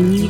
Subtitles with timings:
[0.00, 0.29] Remix.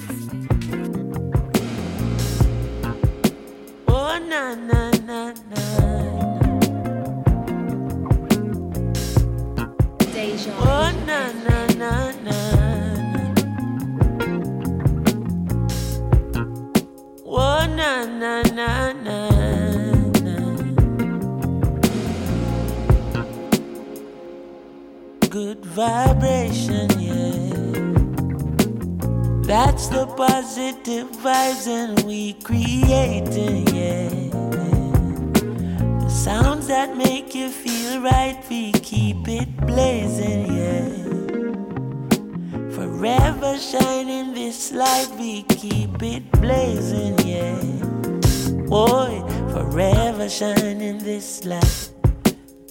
[48.71, 49.21] Boy,
[49.51, 51.89] forever shining this light.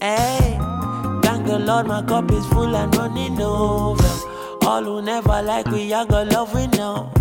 [0.00, 0.56] Hey,
[1.22, 4.02] thank the Lord, my cup is full and running over.
[4.62, 7.12] All who never like we, I got love we know.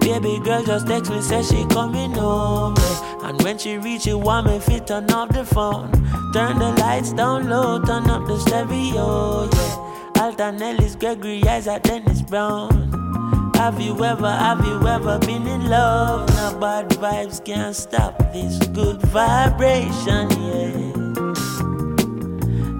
[0.00, 2.82] Baby girl just text me, say she coming over.
[3.22, 5.92] And when she reach it, want me fit turn off the phone.
[6.32, 10.22] Turn the lights down low, turn up the stereo, yeah.
[10.22, 13.01] Alton Ellis, Gregory Isaac, Dennis Brown.
[13.56, 16.28] Have you ever, have you ever been in love?
[16.30, 20.92] Now bad vibes can't stop this good vibration, yeah.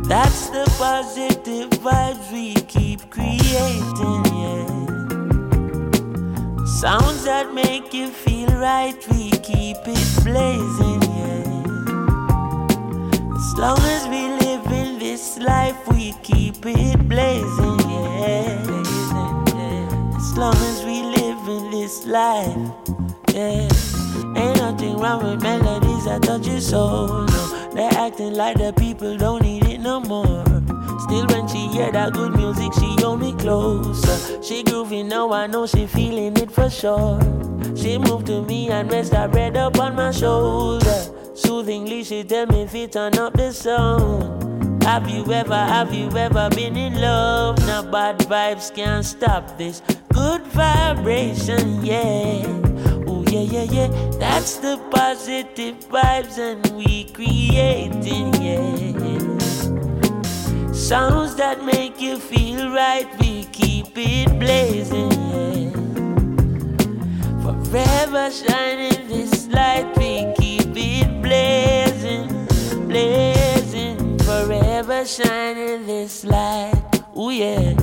[0.09, 4.67] That's the positive vibes we keep creating, yeah.
[6.67, 11.45] Sounds that make you feel right, we keep it blazing, yeah.
[13.37, 18.82] As long as we live in this life, we keep it blazing, yeah.
[20.33, 22.57] As long as we live in this life,
[23.35, 23.69] yeah.
[24.35, 27.71] Ain't nothing wrong with melodies that touch your soul, no.
[27.75, 30.43] They're acting like the people don't need it no more.
[31.01, 34.43] Still, when she hear that good music, she hold me closer.
[34.43, 37.21] She groovy now, I know she feeling it for sure.
[37.77, 41.03] She moved to me and rest her head up on my shoulder.
[41.35, 44.62] Soothingly, she tell me if it turn up the sound.
[44.85, 47.59] Have you ever, have you ever been in love?
[47.67, 49.81] Now bad vibes can't stop this
[50.13, 52.43] good vibration, yeah.
[53.07, 53.89] Oh yeah, yeah, yeah.
[54.19, 58.73] That's the positive vibes and we creating, yeah.
[60.73, 65.13] Sounds that make you feel right, we keep it blazing.
[65.13, 65.71] Yeah.
[67.43, 72.29] Forever shining this light, we keep it blazing,
[72.89, 73.42] blazing.
[74.73, 76.73] Forever shining this light,
[77.15, 77.75] oh yeah.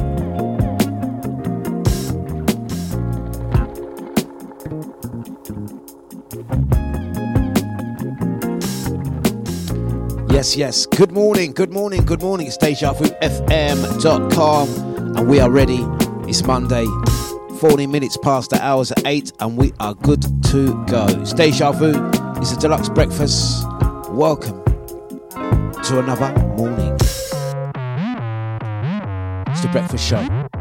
[10.31, 10.87] Yes, yes.
[10.87, 12.47] Good morning, good morning, good morning.
[12.47, 14.69] It's DejaVuFM.com
[15.15, 15.85] and we are ready.
[16.27, 16.87] It's Monday,
[17.59, 21.05] 40 minutes past the hours at 8 and we are good to go.
[21.21, 21.91] It's Deja Vu.
[22.41, 23.63] It's a Dlux breakfast.
[24.09, 24.58] Welcome
[25.83, 26.93] to another morning.
[29.47, 30.58] It's the breakfast show.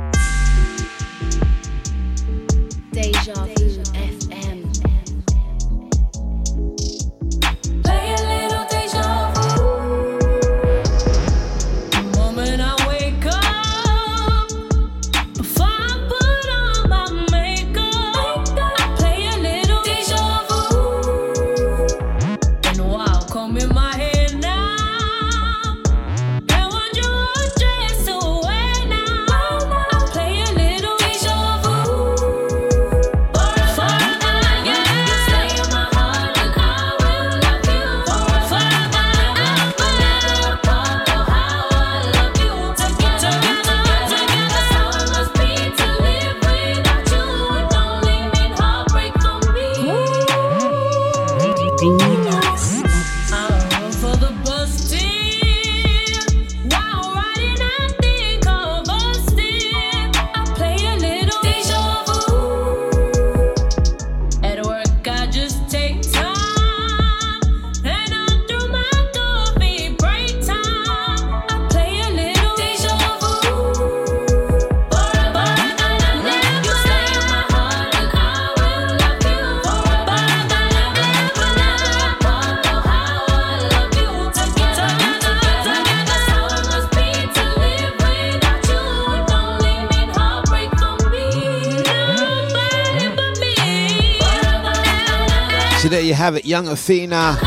[96.18, 97.38] Have it, young Athena,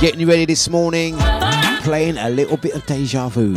[0.00, 1.14] getting you ready this morning,
[1.82, 3.54] playing a little bit of deja vu.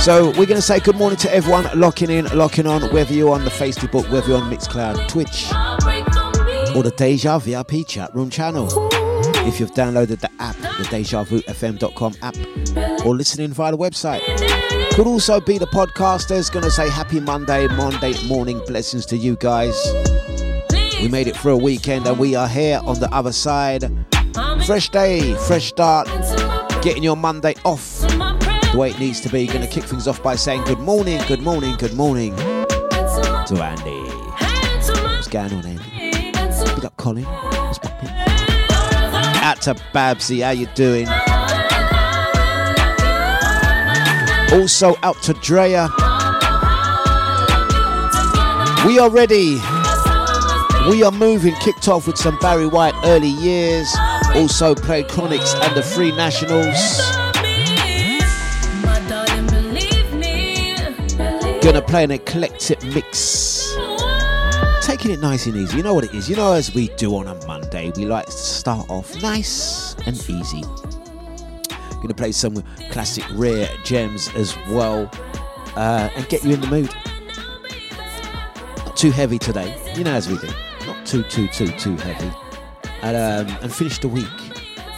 [0.00, 3.34] So we're going to say good morning to everyone locking in, locking on, whether you're
[3.34, 5.52] on the Facebook, whether you're on Mixcloud, Twitch,
[6.74, 8.68] or the Deja VIP chat room channel.
[9.46, 14.22] If you've downloaded the app, the DejaVuFM.com app, or listening via the website.
[14.94, 16.50] Could also be the podcasters.
[16.50, 19.74] Going to say happy Monday, Monday morning blessings to you guys.
[21.00, 23.84] We made it for a weekend and we are here on the other side.
[24.66, 26.08] Fresh day, fresh start,
[26.82, 29.46] getting your Monday off the way it needs to be.
[29.46, 34.00] Gonna kick things off by saying good morning, good morning, good morning to Andy.
[35.02, 36.32] What's going on, Andy?
[36.74, 37.24] Big up Colin.
[37.24, 38.08] What's popping?
[39.42, 41.06] Out to Babsy, how you doing?
[44.52, 45.88] Also out to Drea.
[48.86, 49.58] We are ready.
[50.90, 53.88] We Are Moving kicked off with some Barry White early years,
[54.34, 57.00] also played Chronixx and the Free Nationals.
[61.62, 63.74] Gonna play an eclectic mix.
[64.82, 65.78] Taking it nice and easy.
[65.78, 66.28] You know what it is.
[66.28, 70.16] You know, as we do on a Monday, we like to start off nice and
[70.28, 70.64] easy.
[72.02, 75.10] Gonna play some classic rare gems as well
[75.76, 76.94] uh, and get you in the mood.
[78.84, 80.52] Not too heavy today, you know, as we do
[81.22, 82.30] too, too, too, too heavy.
[83.02, 84.26] And, um, and finish the week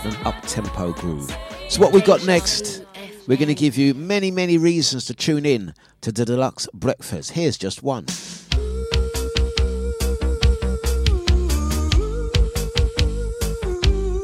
[0.04, 1.36] an up tempo groove.
[1.68, 2.84] So, what we got next?
[3.26, 7.32] We're going to give you many, many reasons to tune in to the Dlux Breakfast.
[7.32, 8.06] Here's just one.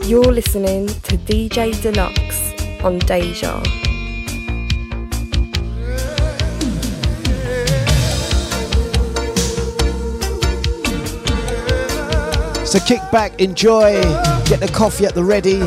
[0.09, 3.92] You're listening to DJ Dlux on Deja.
[12.73, 14.01] So kick back, enjoy,
[14.47, 15.61] get the coffee at the ready.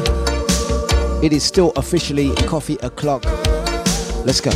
[1.24, 3.24] It is still officially coffee o'clock.
[4.26, 4.50] Let's go.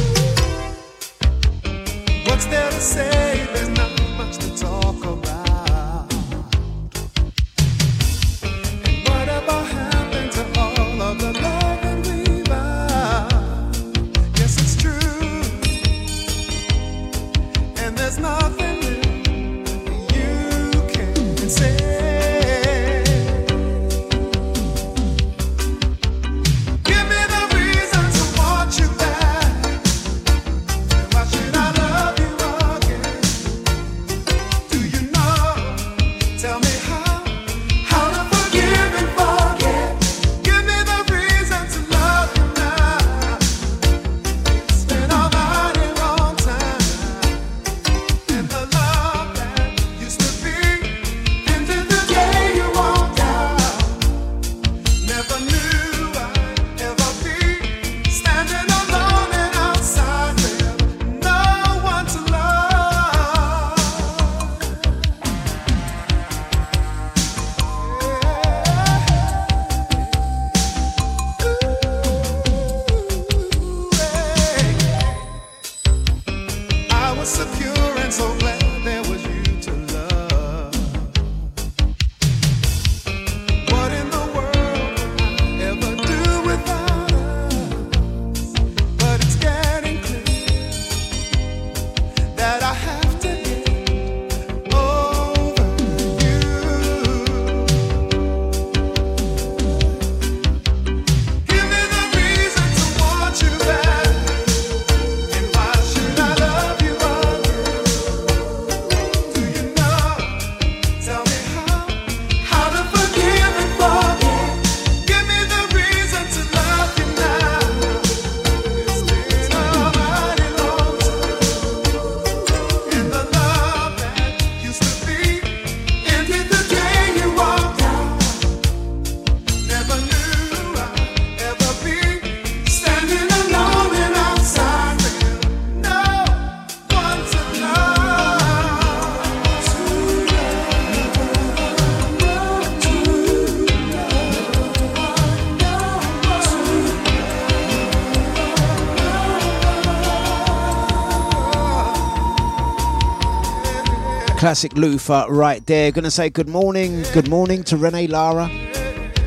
[154.50, 155.92] Classic Luther right there.
[155.92, 157.04] Gonna say good morning.
[157.14, 158.50] Good morning to Renee Lara.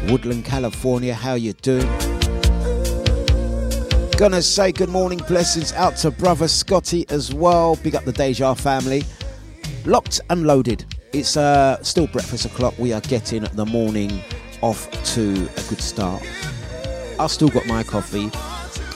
[0.09, 1.15] Woodland, California.
[1.15, 1.87] How you doing?
[4.19, 7.77] Gonna say good morning, blessings out to brother Scotty as well.
[7.77, 9.05] Big up the Deja family.
[9.85, 10.85] Locked and loaded.
[11.13, 12.77] It's uh, still breakfast o'clock.
[12.77, 14.25] We are getting the morning
[14.61, 16.21] off to a good start.
[17.21, 18.29] I've still got my coffee.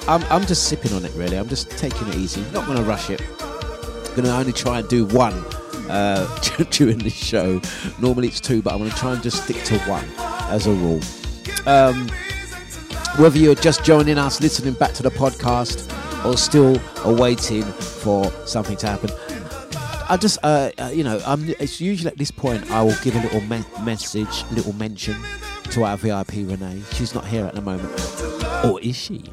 [0.08, 1.38] I'm, I'm just sipping on it really.
[1.38, 2.40] I'm just taking it easy.
[2.52, 3.22] Not gonna rush it.
[4.16, 5.44] Gonna only try and do one
[5.88, 6.26] uh,
[6.70, 7.60] during the show.
[8.00, 10.04] Normally it's two, but I'm gonna try and just stick to one
[10.50, 11.00] as a rule.
[11.66, 12.08] Um,
[13.18, 15.92] whether you're just joining us, listening back to the podcast,
[16.24, 19.10] or still awaiting for something to happen,
[20.08, 23.16] I just, uh, uh, you know, I'm, it's usually at this point I will give
[23.16, 25.16] a little me- message, little mention
[25.70, 26.82] to our VIP Renee.
[26.92, 27.90] She's not here at the moment,
[28.64, 29.24] or is she?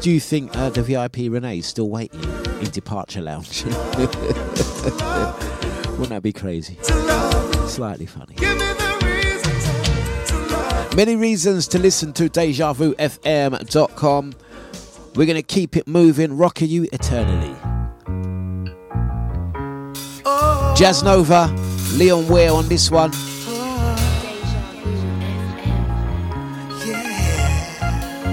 [0.00, 2.22] Do you think uh, the VIP Renee is still waiting
[2.60, 3.64] in departure lounge?
[5.98, 6.78] Wouldn't that be crazy?
[7.66, 8.36] Slightly funny.
[10.94, 14.32] Many reasons to listen to DejaVuFM.com.
[15.14, 17.54] We're going to keep it moving, rocking you eternally.
[20.76, 21.48] Jazzanova,
[21.98, 23.10] Leon Ware on this one.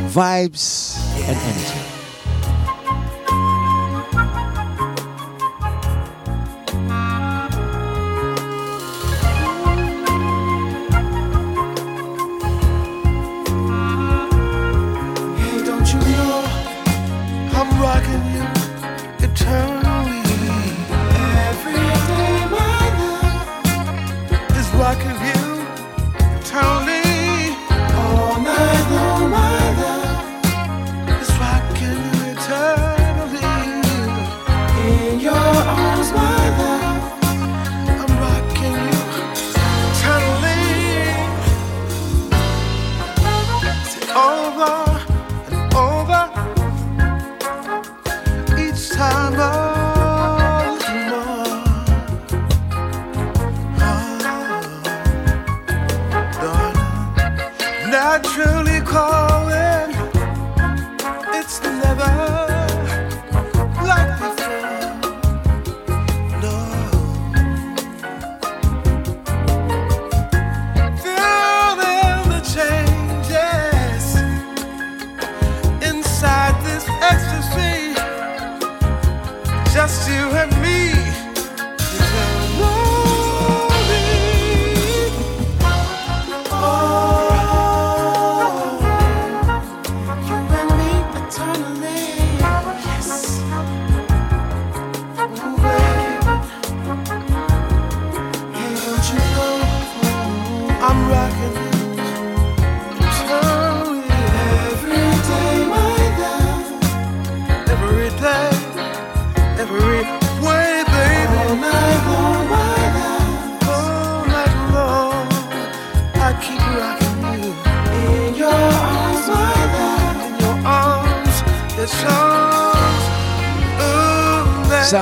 [0.10, 1.83] Vibes and energy.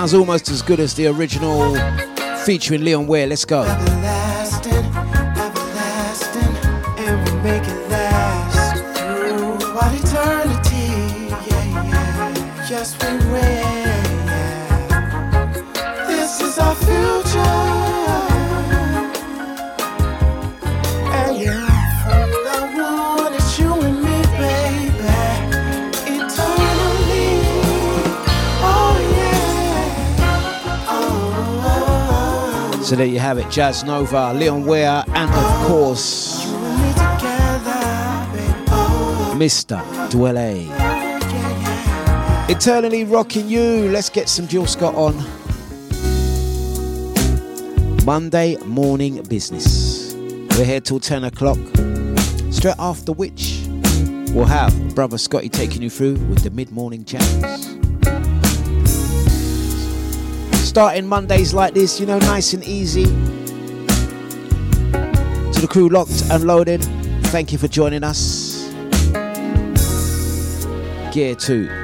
[0.01, 1.75] Sounds almost as good as the original
[2.43, 3.27] featuring Leon Ware.
[3.27, 3.61] Let's go.
[32.91, 36.43] So there you have it, Jazzanova, Leon Ware, and of course,
[39.33, 39.81] Mr.
[40.09, 40.67] Dwele.
[42.49, 43.89] Eternally rocking you.
[43.89, 45.15] Let's get some Jill Scott on.
[48.03, 50.13] Monday morning business.
[50.57, 51.59] We're here till 10 o'clock.
[52.51, 53.61] Straight after which,
[54.33, 57.80] we'll have Brother Scotty taking you through with the mid morning jams.
[60.71, 63.03] Starting Mondays like this, you know, nice and easy.
[63.03, 63.11] To
[65.59, 66.81] the crew locked and loaded,
[67.23, 68.71] thank you for joining us.
[71.13, 71.80] Gear 2.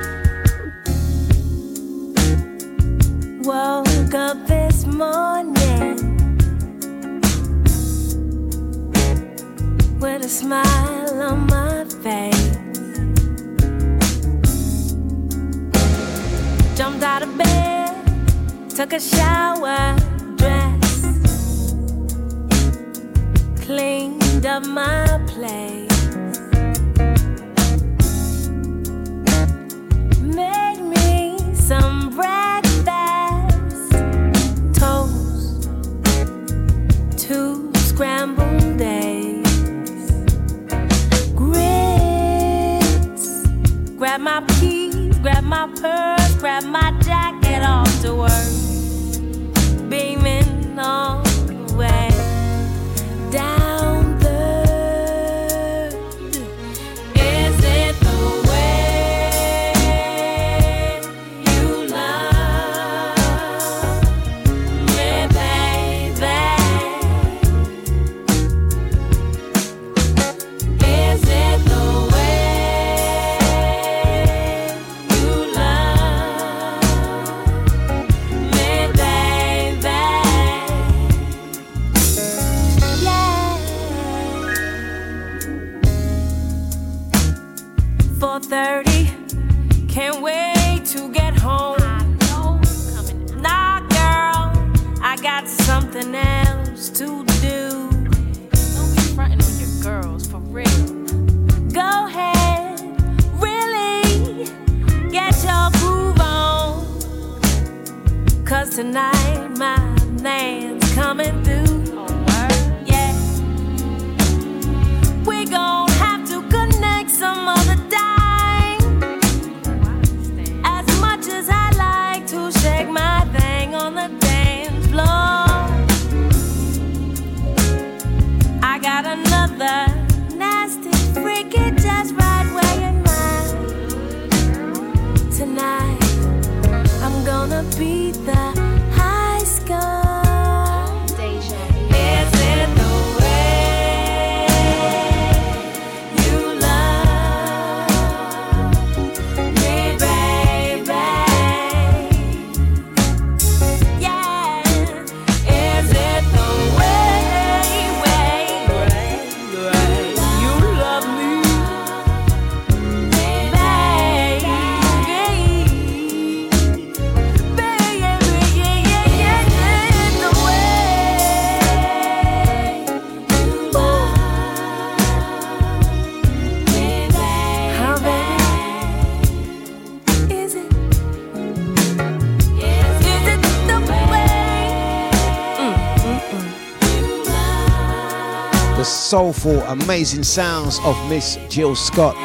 [189.07, 192.15] soulful, amazing sounds of Miss Jill Scott.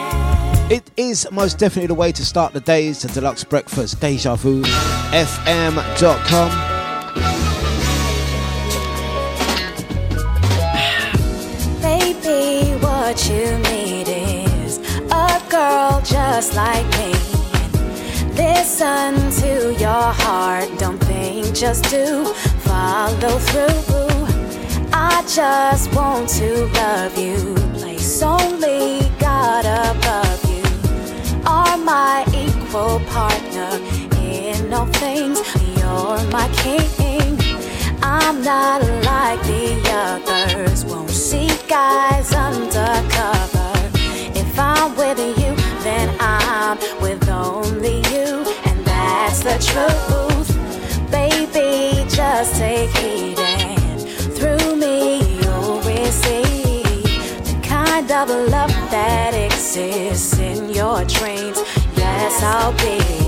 [0.68, 4.62] It is most definitely the way to start the days to Dlux Breakfast, Deja Vu,
[5.12, 6.50] FM.com.
[11.80, 14.78] Baby, what you need is
[15.12, 17.12] a girl just like me.
[18.34, 22.24] Listen to your heart, don't think, just do
[22.64, 23.91] follow through.
[25.22, 27.54] I just want to love you.
[27.78, 30.64] Place only God above you.
[31.46, 33.70] Are my equal partner
[34.20, 35.38] in all things.
[35.78, 37.38] You're my king.
[38.02, 40.84] I'm not like the others.
[40.84, 43.70] Won't seek guys undercover.
[44.34, 45.54] If I'm with you,
[45.84, 48.44] then I'm with only you.
[48.64, 50.50] And that's the truth.
[51.12, 53.38] Baby, just take heed
[58.26, 61.58] the love that exists in your dreams.
[61.96, 63.21] Yes, I'll be.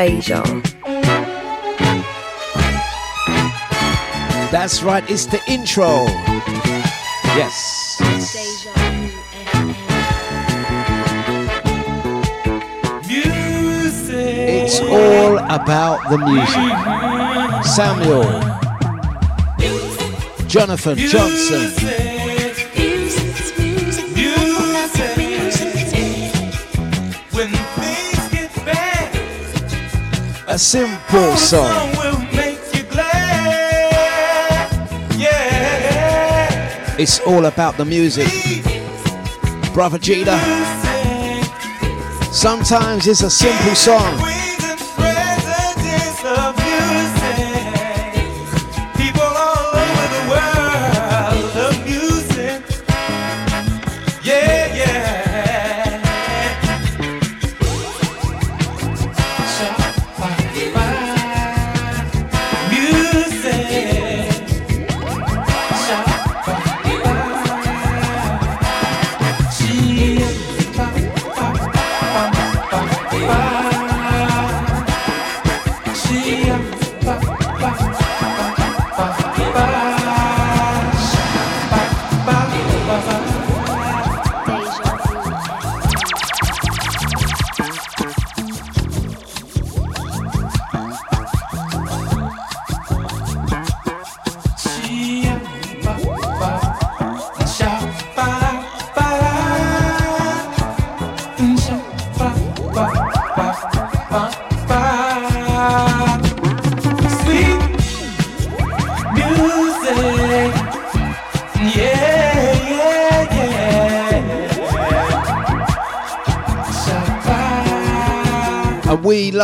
[0.00, 0.42] Deja.
[4.50, 6.06] That's right, it's the intro.
[7.36, 7.98] Yes.
[14.48, 16.72] It's all about the music.
[17.66, 18.40] Samuel,
[20.48, 22.09] Jonathan Johnson.
[30.60, 31.90] Simple song.
[36.98, 38.28] It's all about the music.
[39.72, 40.38] Brother Jada.
[42.30, 44.39] Sometimes it's a simple song.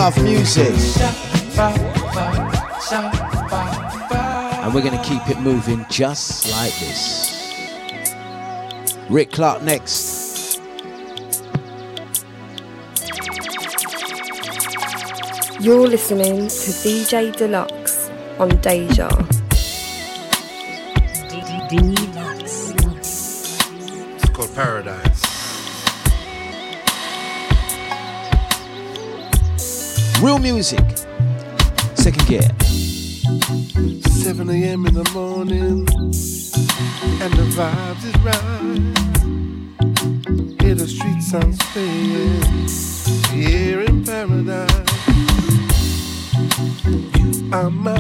[0.07, 0.73] Love music.
[4.63, 7.53] And we're going to keep it moving just like this.
[9.11, 10.61] Rick Clark next.
[15.59, 19.36] You're listening to DJ Dlux on Deja.
[30.53, 30.87] Music.
[31.95, 32.49] Second gear.
[34.23, 34.87] 7 a.m.
[34.87, 35.89] in the morning,
[37.23, 38.95] and the vibes is right.
[40.63, 42.31] Hear the street sounds playing
[43.33, 44.71] here in paradise.
[47.19, 47.96] You are my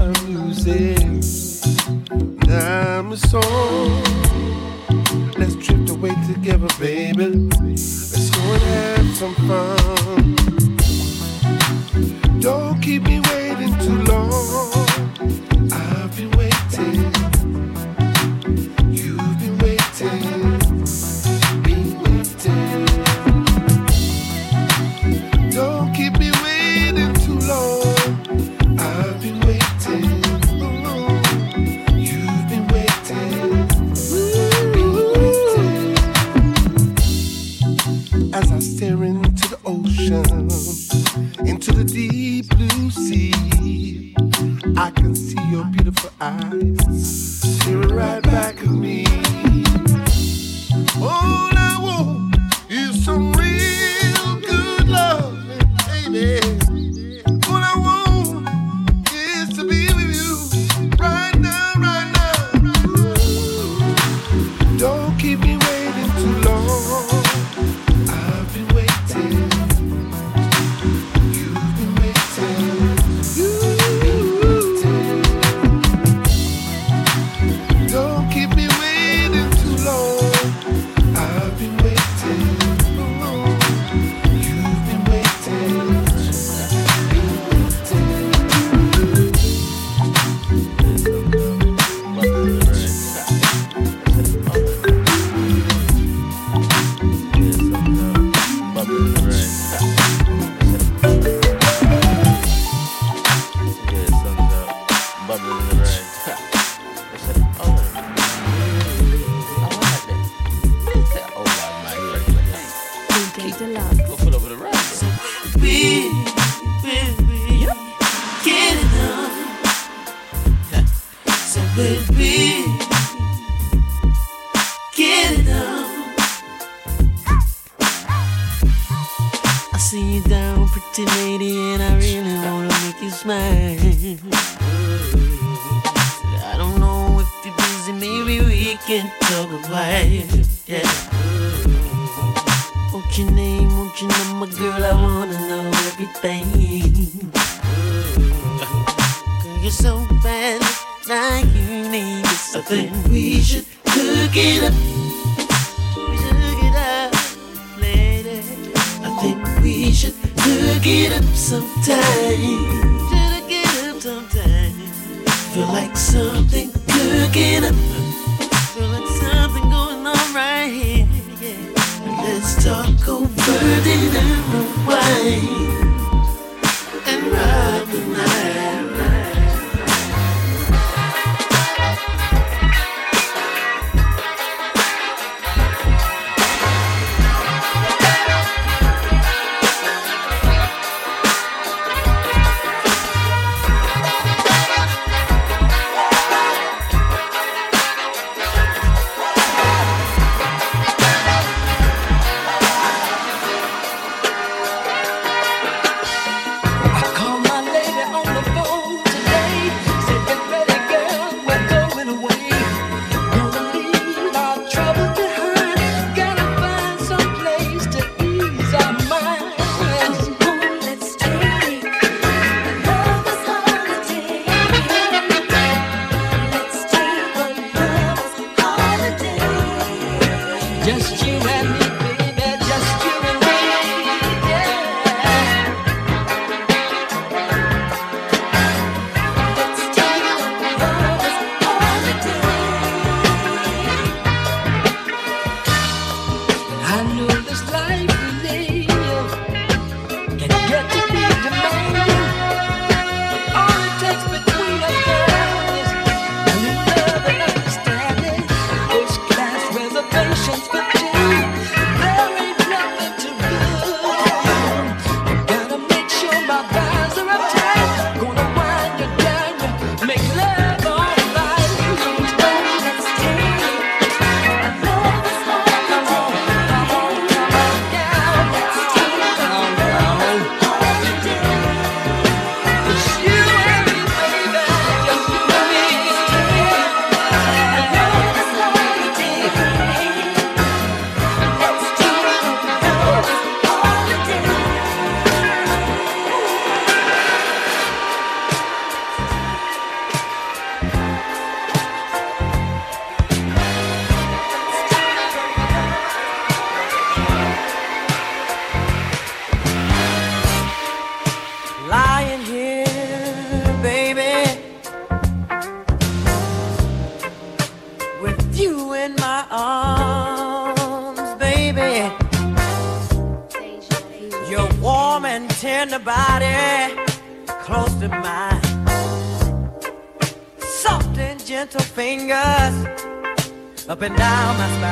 [333.96, 334.85] up and down my spine.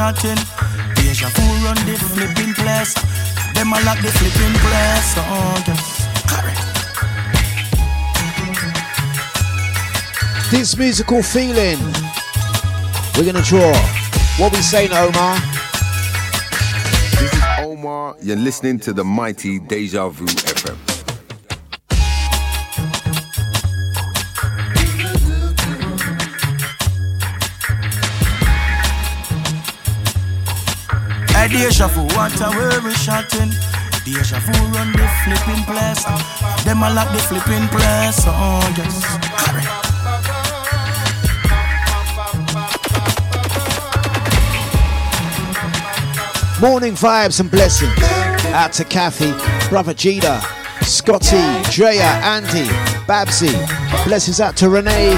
[0.00, 0.40] chatting.
[0.94, 2.94] Deja vu run the flipping place.
[3.54, 5.10] Them a lock the flipping place.
[5.18, 5.60] Oh,
[10.50, 11.78] This musical feeling,
[13.16, 13.72] we're gonna draw.
[14.38, 15.36] What we saying, Omar?
[17.20, 18.16] This is Omar.
[18.20, 20.26] You're listening to the mighty Deja Vu.
[31.50, 33.50] deja vu, what a we shouting.
[34.04, 36.04] Deja vu run the flipping place.
[36.64, 38.24] Them a lock the flipping place.
[38.26, 39.70] Oh yes.
[46.60, 47.92] Morning vibes and blessings.
[48.52, 49.32] Out to Kathy,
[49.68, 50.42] brother Gita,
[50.82, 52.68] Scotty, Drea, Andy,
[53.06, 53.52] Babsy.
[54.04, 55.14] Blessings out to Renee.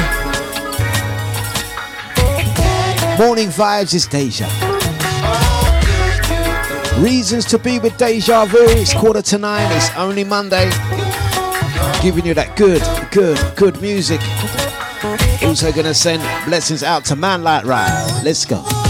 [3.18, 4.72] Morning vibes is Deja.
[7.03, 8.59] Reasons to be with Deja Vu.
[8.61, 9.68] It's quarter to nine.
[9.72, 10.70] It's only Monday.
[12.00, 12.80] Giving you that good,
[13.11, 14.20] good, good music.
[15.42, 18.22] Also gonna send blessings out to Man Light Ride.
[18.22, 18.82] Let's go.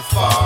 [0.00, 0.39] life far.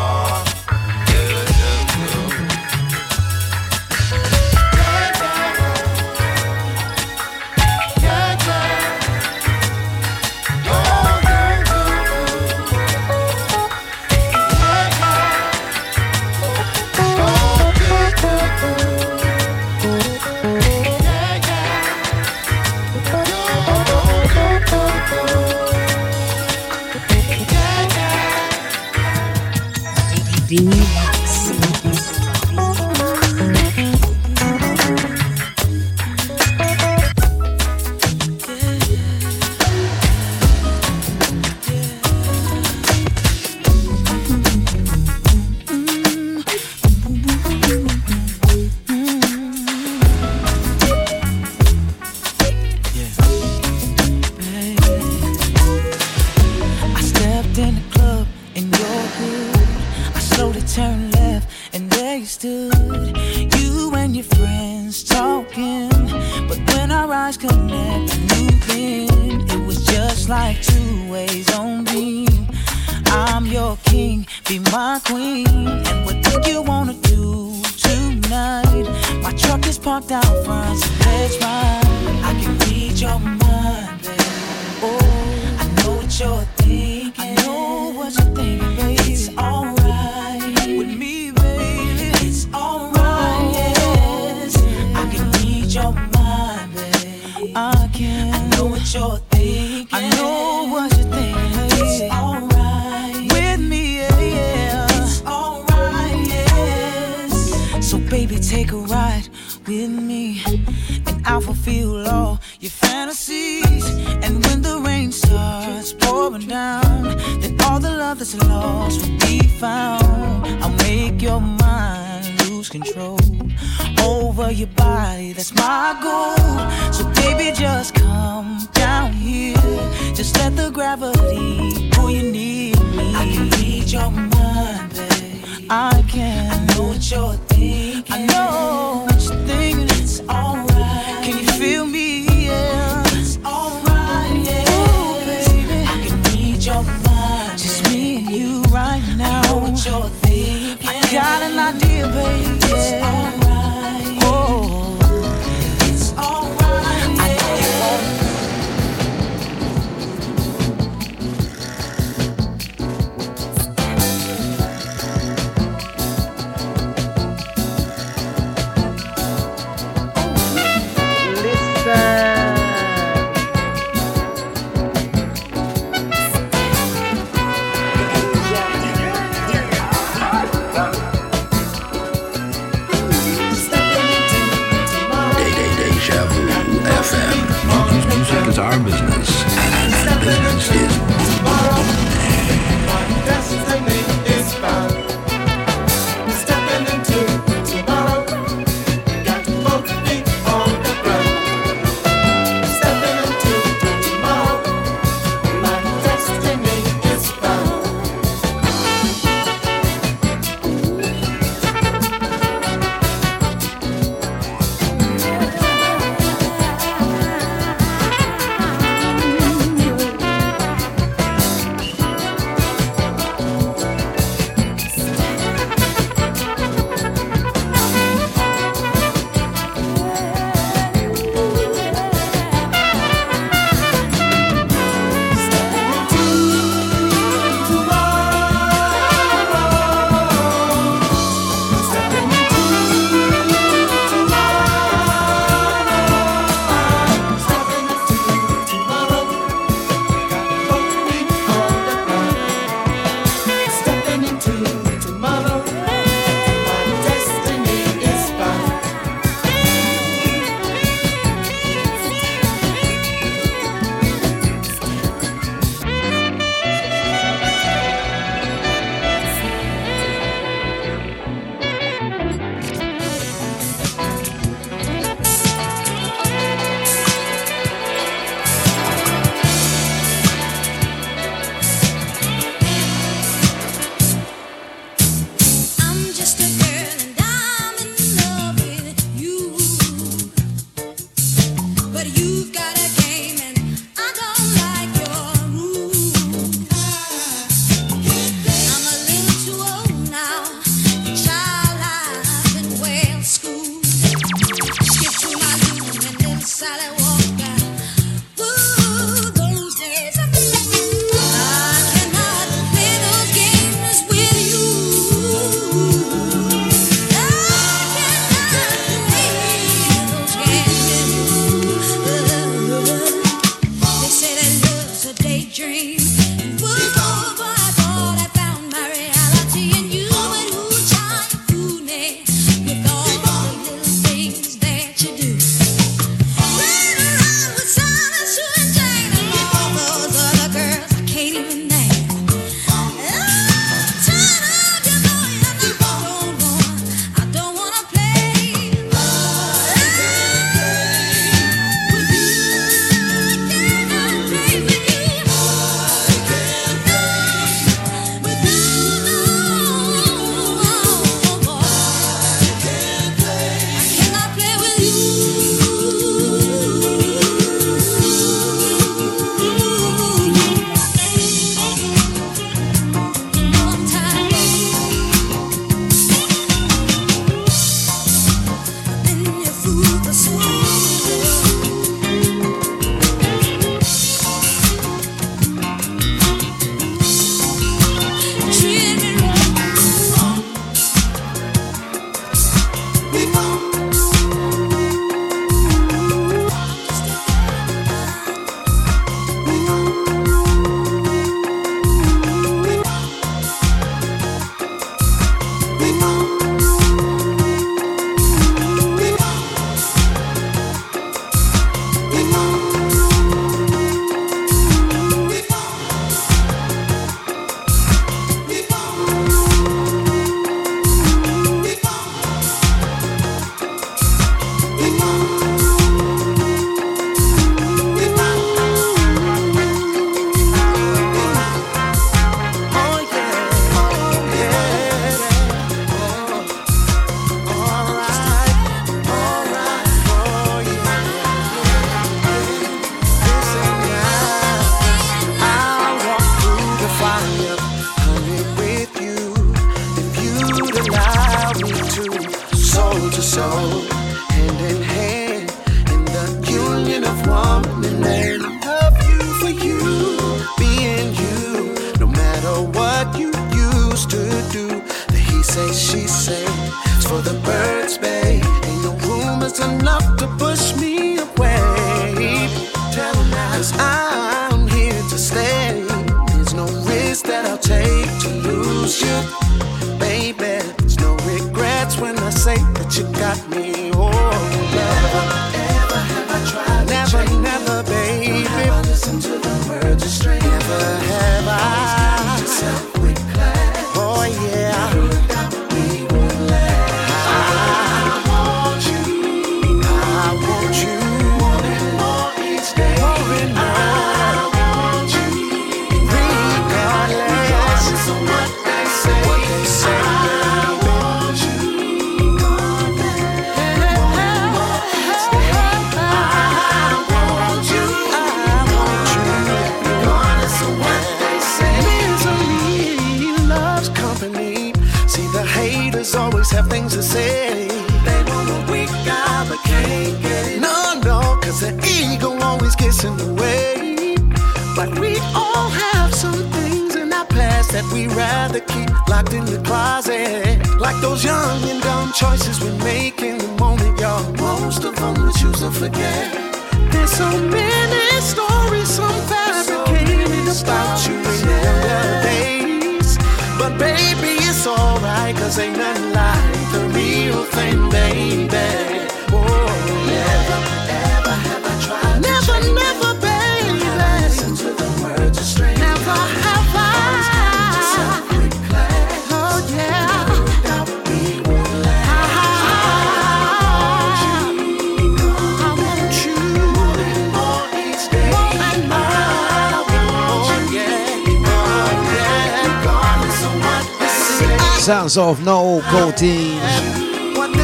[584.85, 586.61] Sounds of Noel Gourdin.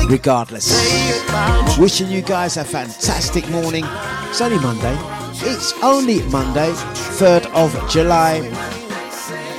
[0.09, 0.71] Regardless.
[1.79, 3.85] Wishing you guys a fantastic morning.
[4.31, 4.97] It's only Monday.
[5.35, 8.41] It's only Monday, 3rd of July.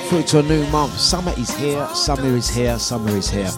[0.08, 0.98] Through to a new month.
[0.98, 3.50] Summer is here, summer is here, summer is here.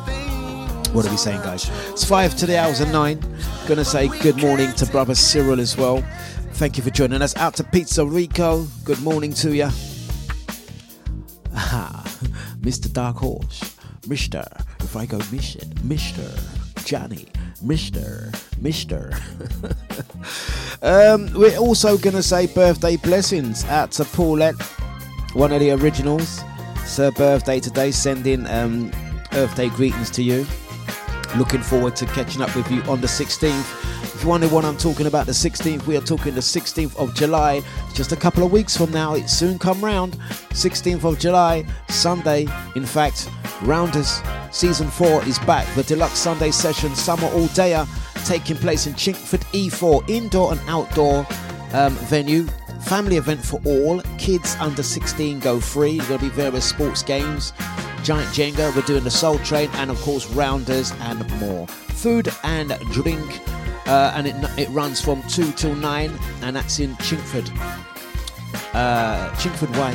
[0.92, 1.70] What are we saying, guys?
[1.88, 3.24] It's five to the hours of nine.
[3.66, 6.05] Gonna say good morning to brother Cyril as well.
[6.52, 7.34] Thank you for joining us.
[7.36, 8.66] Out to Pizza Rico.
[8.84, 9.70] Good morning to you.
[12.64, 12.90] Mr.
[12.90, 13.74] Dark Horse,
[14.09, 14.44] Mister.
[14.80, 16.28] If I go mission, Mister
[16.84, 17.26] Johnny,
[17.62, 18.30] Mister,
[18.61, 19.12] Mister.
[20.82, 24.61] um, we're also gonna say birthday blessings out to Paulette,
[25.34, 26.42] one of the originals.
[26.76, 27.90] It's her birthday today.
[27.90, 28.90] Sending um,
[29.30, 30.46] birthday greetings to you.
[31.36, 33.84] Looking forward to catching up with you on the 16th.
[34.25, 37.62] You what I'm talking about, the 16th, we are talking the 16th of July.
[37.93, 40.14] Just a couple of weeks from now, it soon come round.
[40.55, 42.47] 16th of July, Sunday.
[42.75, 43.29] In fact,
[43.61, 45.66] Rounders season 4 is back.
[45.75, 47.87] The Dlux Sunday session, summer all dayer,
[48.27, 51.27] taking place in Chingford E4, indoor and outdoor
[51.75, 52.45] um, venue.
[52.81, 54.01] Family event for all.
[54.16, 55.99] Kids under 16 go free.
[55.99, 57.53] There'll be various sports games.
[58.03, 61.66] Giant Jenga, we're doing the Soul Train, and of course, Rounders and more.
[61.66, 63.41] Food and drink,
[63.87, 67.51] uh, and it, it runs from 2 till 9, and that's in Chingford.
[68.72, 69.95] Uh, Chingford Way.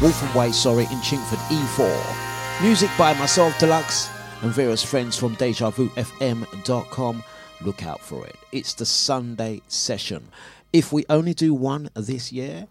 [0.00, 2.62] Waltham Way, sorry, in Chingford, E4.
[2.62, 4.10] Music by myself, Dlux,
[4.42, 7.24] and various friends from DejaVuFM.com.
[7.62, 8.36] Look out for it.
[8.52, 10.28] It's the Sunday session.
[10.72, 12.66] If we only do one this year,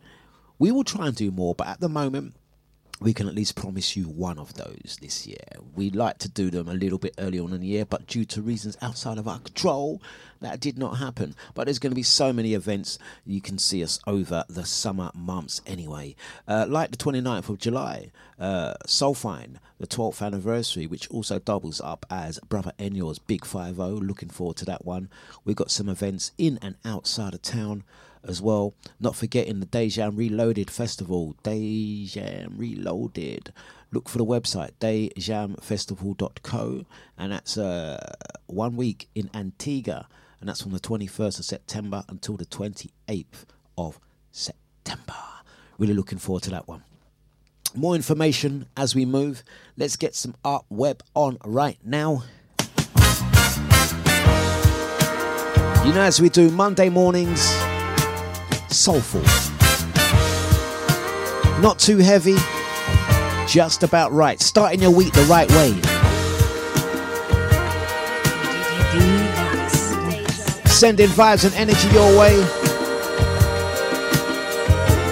[0.59, 2.35] we will try and do more, but at the moment,
[3.03, 5.43] we can at least promise you one of those this year.
[5.75, 8.23] We like to do them a little bit early on in the year, but due
[8.25, 10.01] to reasons outside of our control,
[10.39, 11.35] that did not happen.
[11.53, 15.11] But there's going to be so many events you can see us over the summer
[15.13, 16.15] months anyway.
[16.47, 22.05] Uh, like the 29th of July, uh, Soulfine, the 12th anniversary, which also doubles up
[22.09, 23.87] as Brother Enyor's Big 5 0.
[23.89, 25.09] Looking forward to that one.
[25.43, 27.83] We've got some events in and outside of town
[28.27, 28.73] as well.
[28.99, 31.35] Not forgetting the Dejam Reloaded Festival.
[31.43, 33.53] Dejam Reloaded.
[33.91, 38.15] Look for the website, dejamfestival.co, and that's uh,
[38.47, 40.07] one week in Antigua,
[40.39, 43.45] and that's from the 21st of September until the 28th
[43.77, 43.99] of
[44.31, 45.13] September.
[45.77, 46.83] Really looking forward to that one.
[47.75, 49.43] More information as we move.
[49.77, 52.23] Let's get some art web on right now.
[55.85, 57.62] You know, as we do Monday mornings,
[58.73, 59.21] soulful.
[61.61, 62.35] Not too heavy,
[63.47, 64.41] just about right.
[64.41, 65.79] Starting your week the right way.
[70.65, 72.35] Sending vibes and energy your way.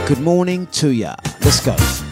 [0.08, 1.16] Good morning to ya.
[1.40, 2.11] Let's go.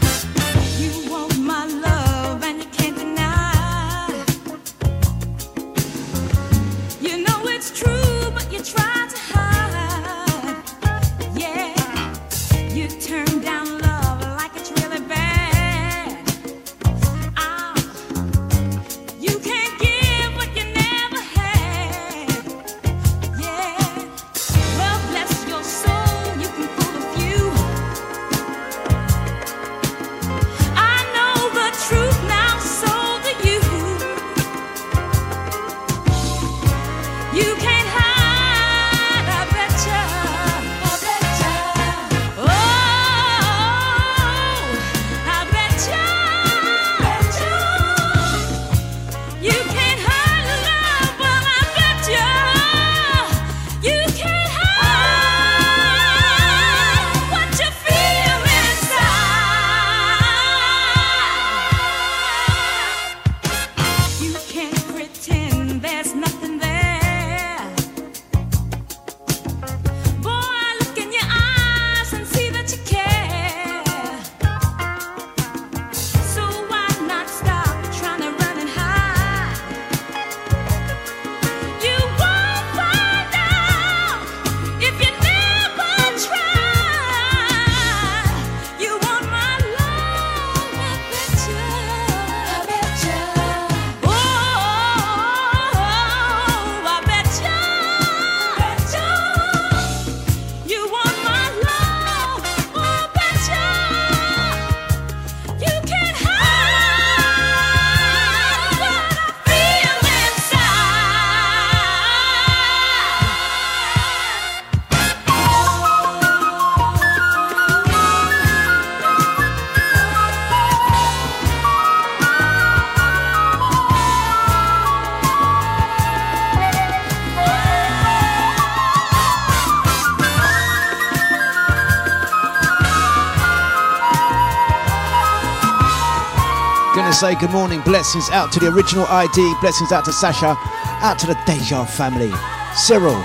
[137.20, 140.56] Say good morning, blessings out to the original ID, blessings out to Sasha,
[141.02, 142.32] out to the Deja family,
[142.74, 143.22] Cyril,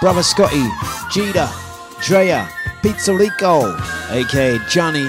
[0.00, 0.64] brother Scotty,
[1.12, 1.46] Jida,
[2.02, 2.48] Drea,
[2.82, 3.78] Pizza Rico,
[4.10, 5.08] aka Johnny,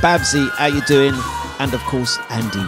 [0.00, 1.14] Babsy, how you doing?
[1.60, 2.58] And of course, Andy.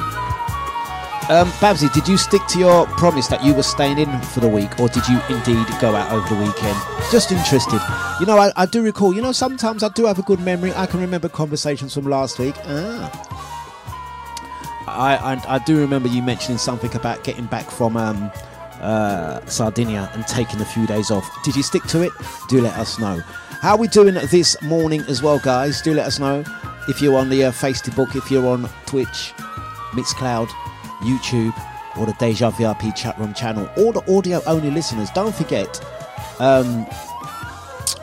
[1.28, 4.48] Um, Babsy, did you stick to your promise that you were staying in for the
[4.48, 6.78] week, or did you indeed go out over the weekend?
[7.10, 7.80] Just interested.
[8.20, 10.72] You know, I, I do recall, you know, sometimes I do have a good memory.
[10.72, 12.54] I can remember conversations from last week.
[12.66, 13.33] Ah,
[14.94, 18.30] I, I, I do remember you mentioning something about getting back from um,
[18.80, 21.28] uh, Sardinia and taking a few days off.
[21.44, 22.12] Did you stick to it?
[22.48, 23.18] Do let us know.
[23.60, 25.80] How are we doing this morning as well, guys?
[25.82, 26.44] Do let us know
[26.88, 29.32] if you're on the uh, Facebook, if you're on Twitch,
[29.92, 30.48] Mixcloud,
[31.00, 31.54] YouTube,
[31.98, 35.10] or the Deja VIP chat room channel, or the audio only listeners.
[35.10, 35.80] Don't forget,
[36.40, 36.86] um,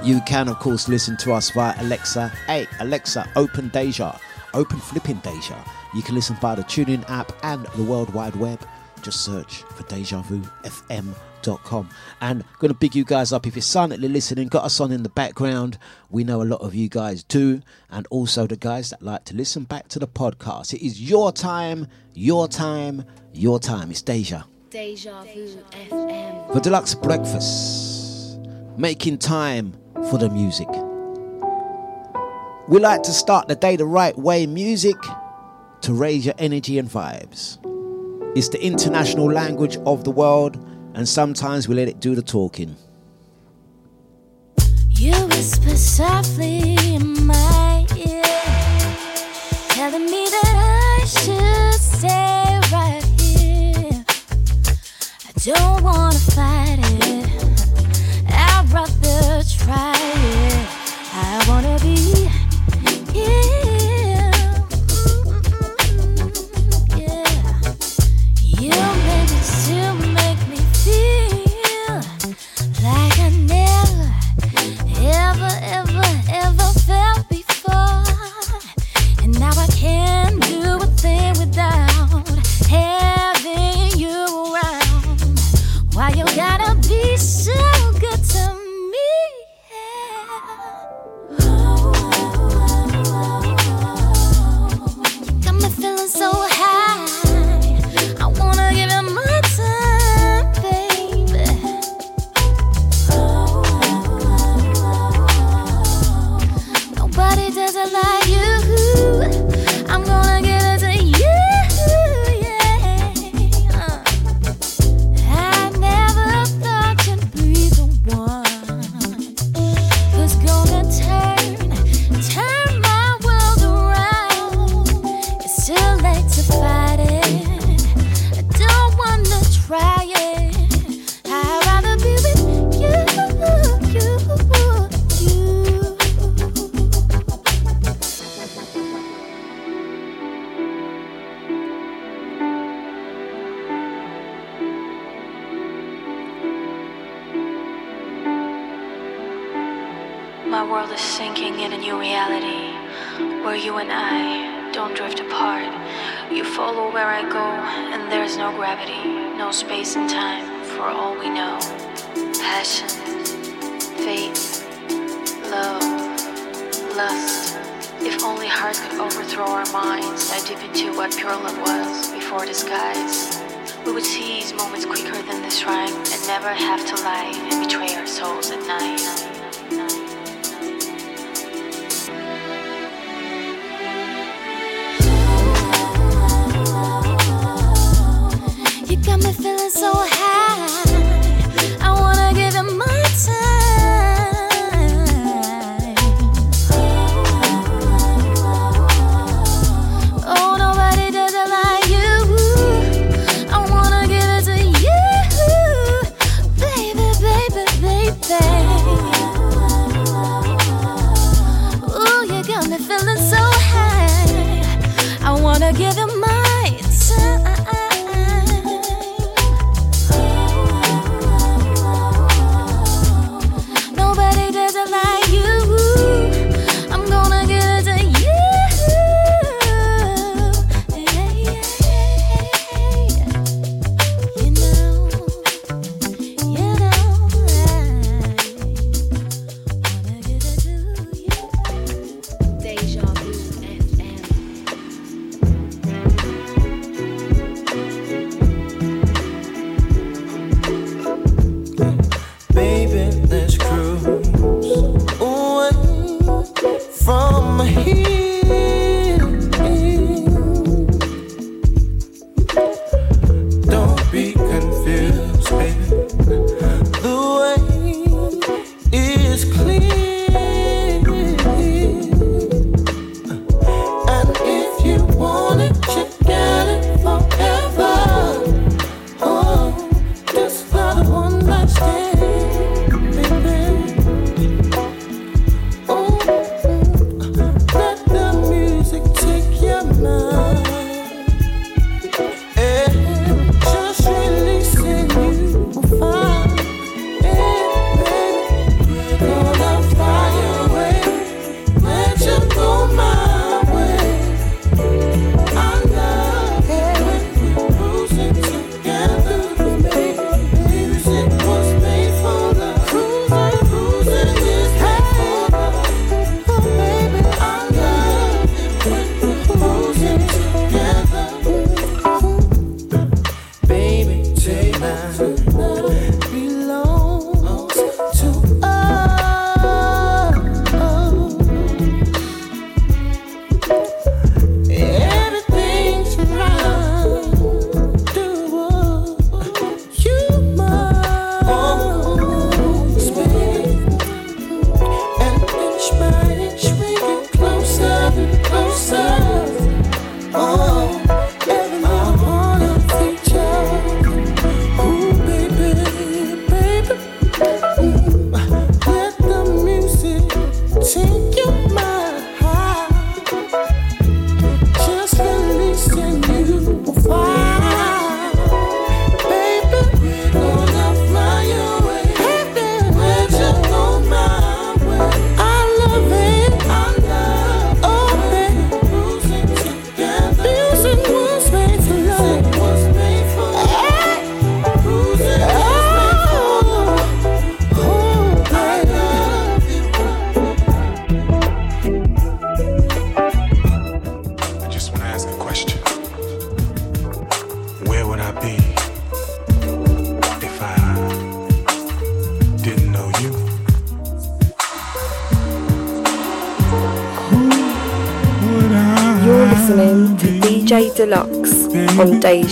[0.03, 2.29] you can of course listen to us via Alexa.
[2.47, 4.17] Hey, Alexa, open Deja,
[4.53, 5.63] open flipping Deja.
[5.93, 8.65] You can listen via the TuneIn app and the World Wide Web.
[9.01, 11.89] Just search for DejaVuFM.com.
[12.21, 15.03] And going to big you guys up if you're silently listening, got us on in
[15.03, 15.77] the background.
[16.09, 19.35] We know a lot of you guys do, and also the guys that like to
[19.35, 20.73] listen back to the podcast.
[20.73, 23.91] It is your time, your time, your time.
[23.91, 24.43] It's Deja.
[24.69, 26.53] Deja Vu FM.
[26.53, 28.39] The Dlux Breakfast,
[28.77, 29.73] making time
[30.09, 30.69] for the music.
[32.69, 34.45] We like to start the day the right way.
[34.45, 34.95] Music
[35.81, 37.57] to raise your energy and vibes.
[38.35, 40.55] It's the international language of the world,
[40.93, 42.75] and sometimes we let it do the talking.
[44.89, 47.80] You whisper softly in my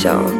[0.06, 0.39] on Deja.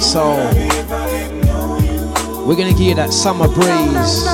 [0.00, 0.36] So soul.
[2.46, 4.24] We're gonna give you that summer breeze.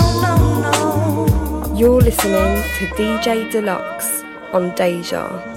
[1.79, 4.23] You're listening to DJ Dlux
[4.55, 5.56] on Deja.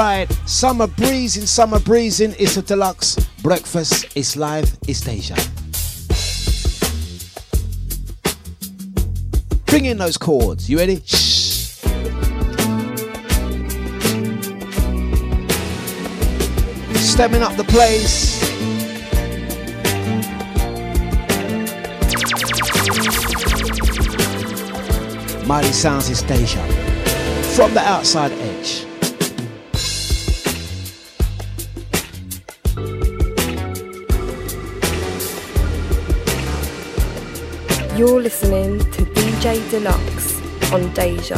[0.00, 0.32] right.
[0.46, 2.34] Summer breezing, summer breezing.
[2.38, 4.06] It's a Dlux breakfast.
[4.16, 4.78] It's live.
[4.88, 5.36] It's Deja.
[9.66, 10.70] Bring in those chords.
[10.70, 11.02] You ready?
[11.04, 11.76] Shh.
[17.12, 18.40] Stemming up the place.
[25.46, 26.64] Mighty Sounds is Deja.
[27.54, 28.79] From the outside edge.
[38.00, 41.36] You're listening to DJ Dlux on Deja.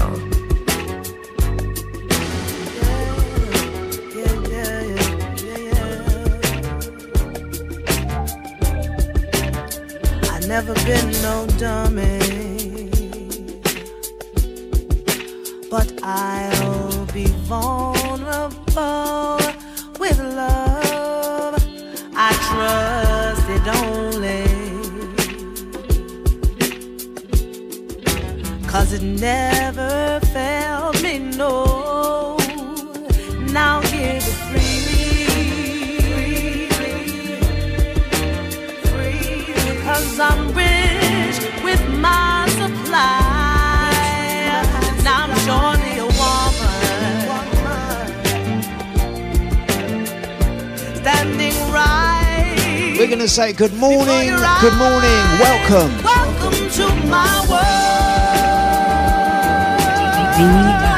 [10.47, 12.22] never been no dummy.
[53.33, 54.29] say good morning,
[54.61, 55.91] good morning, welcome.
[56.05, 57.47] Welcome to my
[60.85, 60.92] world.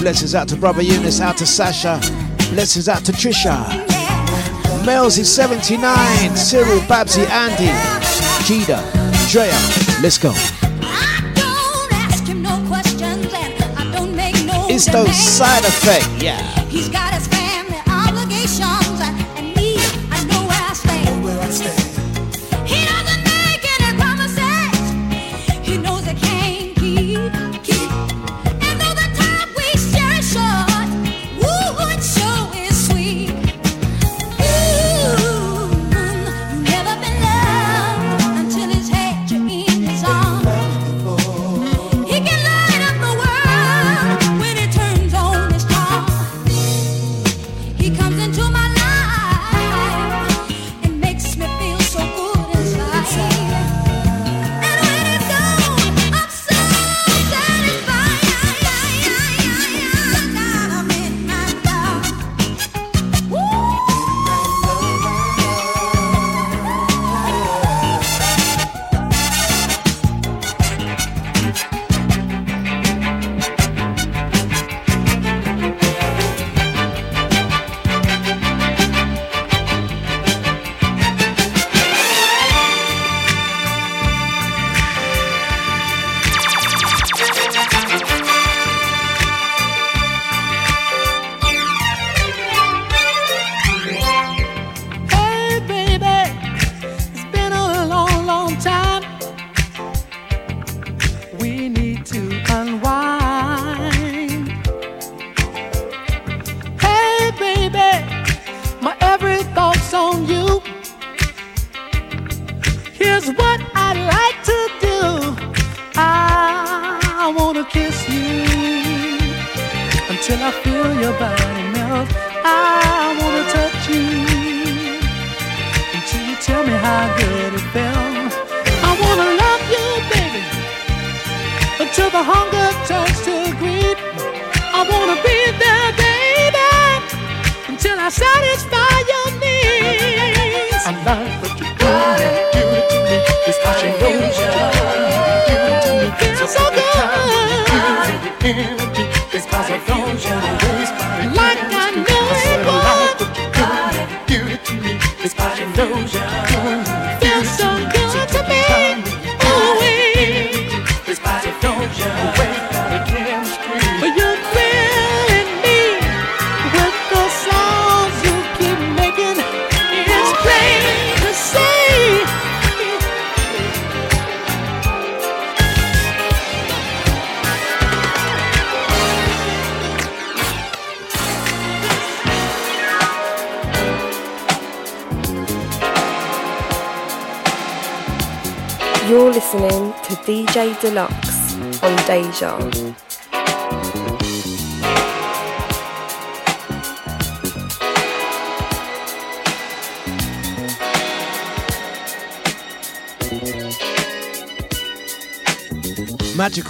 [0.00, 2.00] Blessings out to brother Eunice, out to Sasha,
[2.52, 3.54] blessings out to Trisha.
[4.86, 7.68] Males is 79, Cyril, Babsy, Andy,
[8.46, 8.80] Jida,
[9.30, 9.52] Drea.
[10.02, 10.30] Let's go.
[12.34, 16.40] No questions and I don't make no It's those side effect, yeah.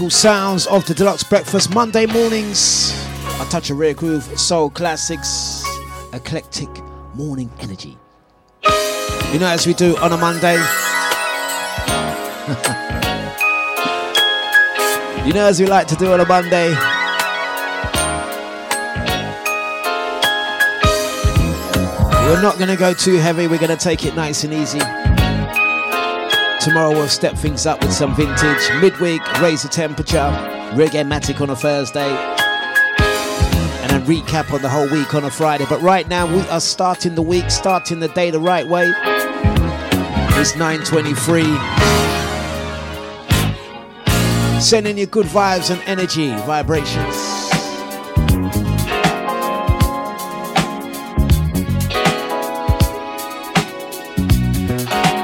[0.09, 2.90] Sounds of the Dlux breakfast Monday mornings.
[3.40, 5.62] A touch of rare groove, soul classics,
[6.14, 6.70] eclectic
[7.14, 7.98] morning energy.
[9.32, 10.55] You know, as we do on a Monday.
[15.27, 16.70] you know, as we like to do on a Monday.
[22.27, 24.81] We're not going to go too heavy, we're going to take it nice and easy.
[26.61, 28.70] Tomorrow we'll step things up with some vintage.
[28.82, 30.31] Midweek, raise the temperature.
[30.74, 32.11] Reggae Matic on a Thursday.
[33.81, 35.65] And then recap on the whole week on a Friday.
[35.66, 38.93] But right now we are starting the week, starting the day the right way.
[40.37, 41.45] It's 923.
[44.61, 47.40] Sending you good vibes and energy, vibrations.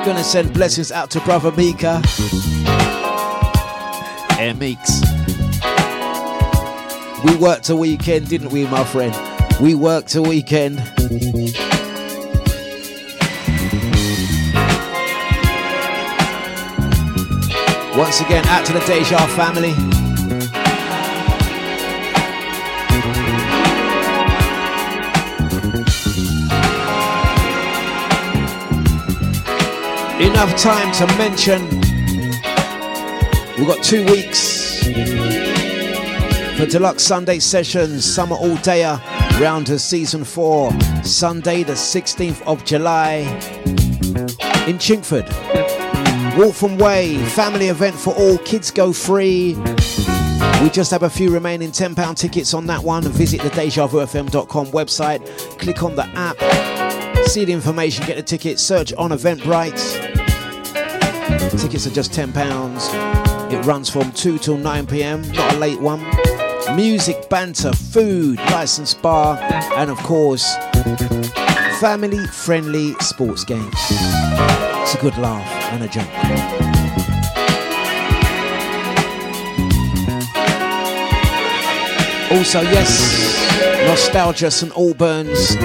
[0.07, 2.01] Gonna send blessings out to brother Mika.
[4.39, 5.03] Air Meeks.
[7.25, 9.13] We worked a weekend, didn't we, my friend?
[9.61, 10.79] We worked a weekend.
[17.97, 19.75] Once again, out to the Deja family.
[30.19, 31.63] Enough time to mention
[33.59, 34.83] we've got two weeks
[36.57, 38.99] for Dlux Sunday Sessions, Summer All Dayer,
[39.39, 40.73] Rounders Season 4,
[41.05, 43.17] Sunday the 16th of July
[44.67, 45.29] in Chingford.
[46.39, 49.55] Waltham Way, family event for all, kids go free.
[50.63, 53.03] We just have a few remaining £10 tickets on that one.
[53.03, 56.39] Visit the DejaVuFM.com website, click on the app,
[57.27, 59.77] see the information, get the tickets, search on Eventbrite.
[61.59, 63.53] Tickets are just £10.
[63.53, 66.05] It runs from 2 till 9 pm, not a late one.
[66.75, 69.39] Music, banter, food, licensed bar,
[69.77, 70.57] and of course,
[71.81, 73.75] family friendly sports games.
[73.81, 76.07] It's a good laugh and a joke.
[82.31, 85.57] Also, yes, Nostalgia St Albans,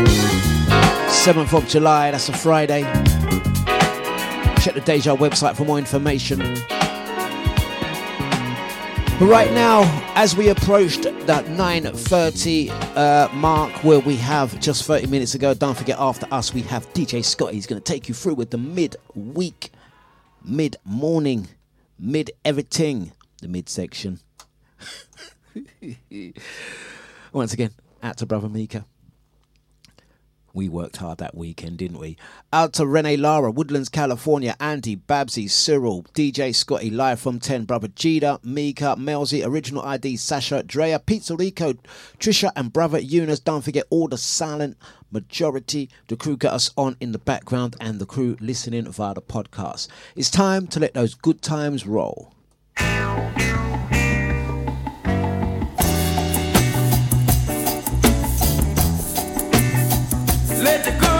[1.21, 2.81] 7th of July, that's a Friday.
[4.59, 6.39] Check the Deja website for more information.
[9.19, 9.83] But right now,
[10.15, 15.77] as we approached that 9.30 uh, mark where we have just 30 minutes ago, don't
[15.77, 17.53] forget after us we have DJ Scott.
[17.53, 19.69] He's going to take you through with the mid-week,
[20.43, 21.49] mid-morning,
[21.99, 23.11] mid-everything,
[23.43, 24.21] the mid-section.
[27.31, 27.69] Once again,
[28.01, 28.87] out to Brother Mika.
[30.53, 32.17] We worked hard that weekend, didn't we?
[32.51, 37.87] Out to Renee Lara, Woodlands, California, Andy, Babsy, Cyril, DJ Scotty, live from 10, Brother
[37.87, 41.73] Jida, Mika, Melzy, Original ID, Sasha, Drea, Pizza Rico,
[42.19, 43.39] Trisha, and Brother Eunice.
[43.39, 44.77] Don't forget all the silent
[45.11, 49.21] majority, the crew got us on in the background, and the crew listening via the
[49.21, 49.87] podcast.
[50.15, 52.33] It's time to let those good times roll.
[60.61, 61.10] Let the good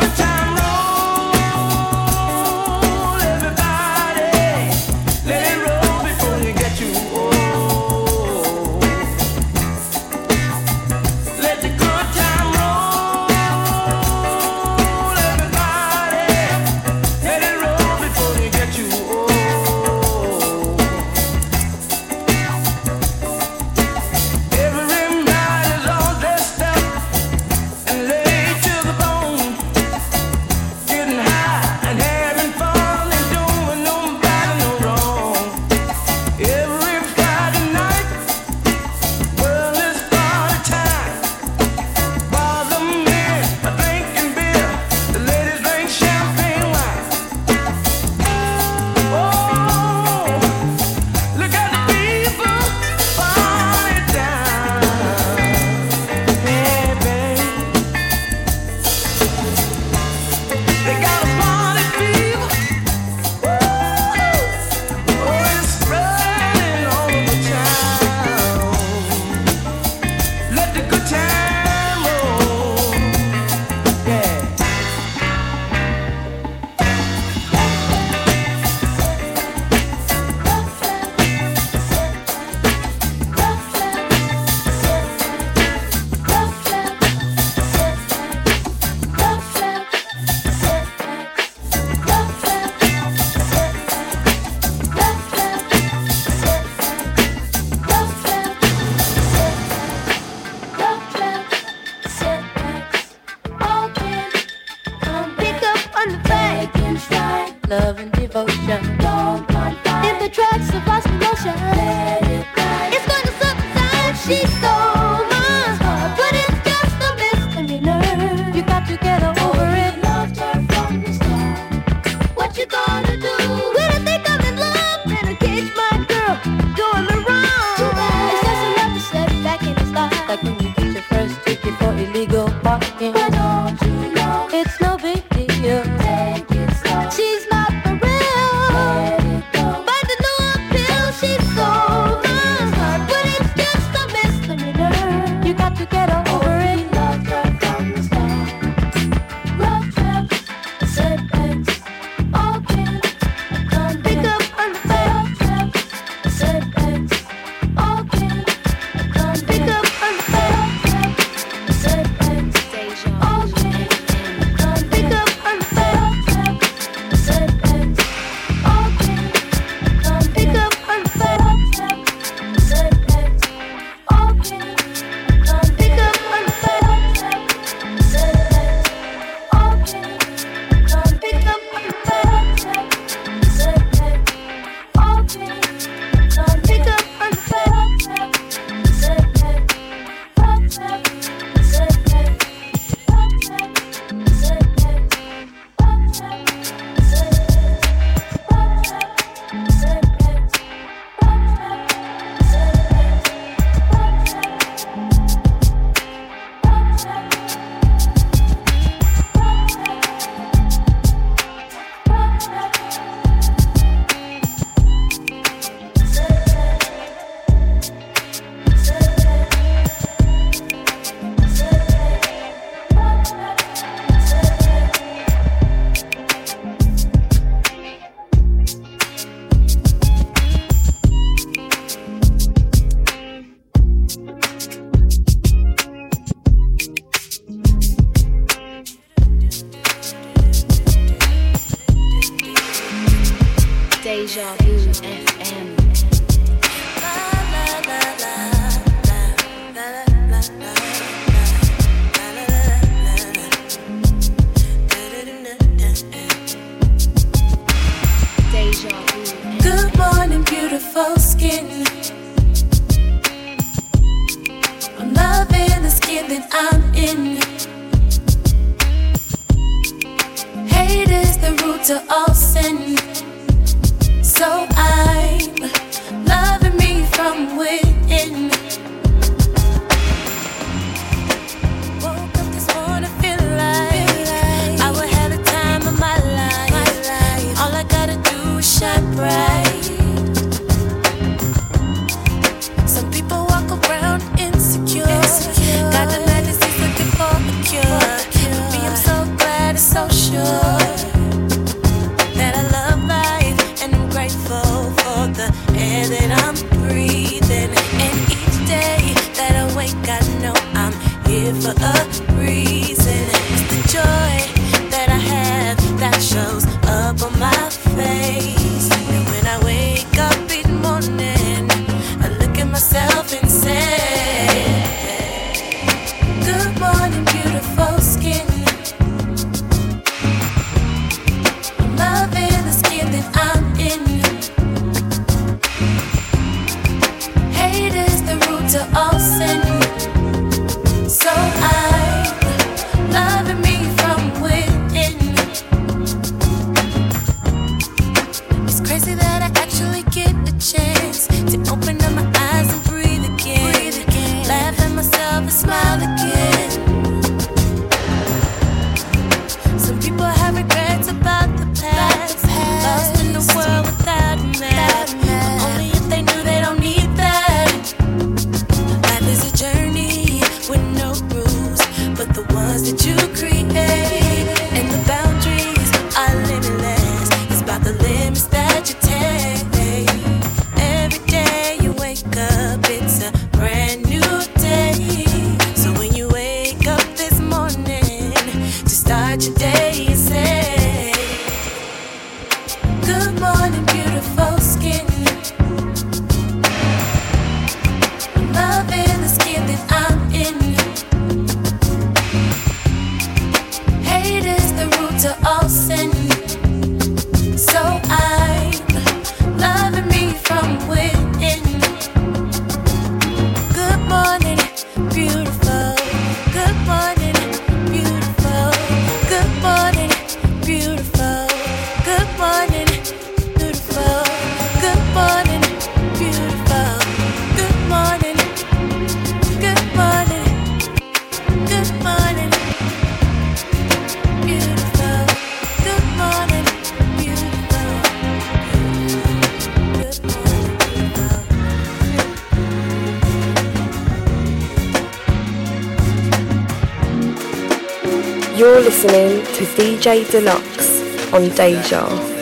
[449.76, 452.41] DJ Dlux on Deja.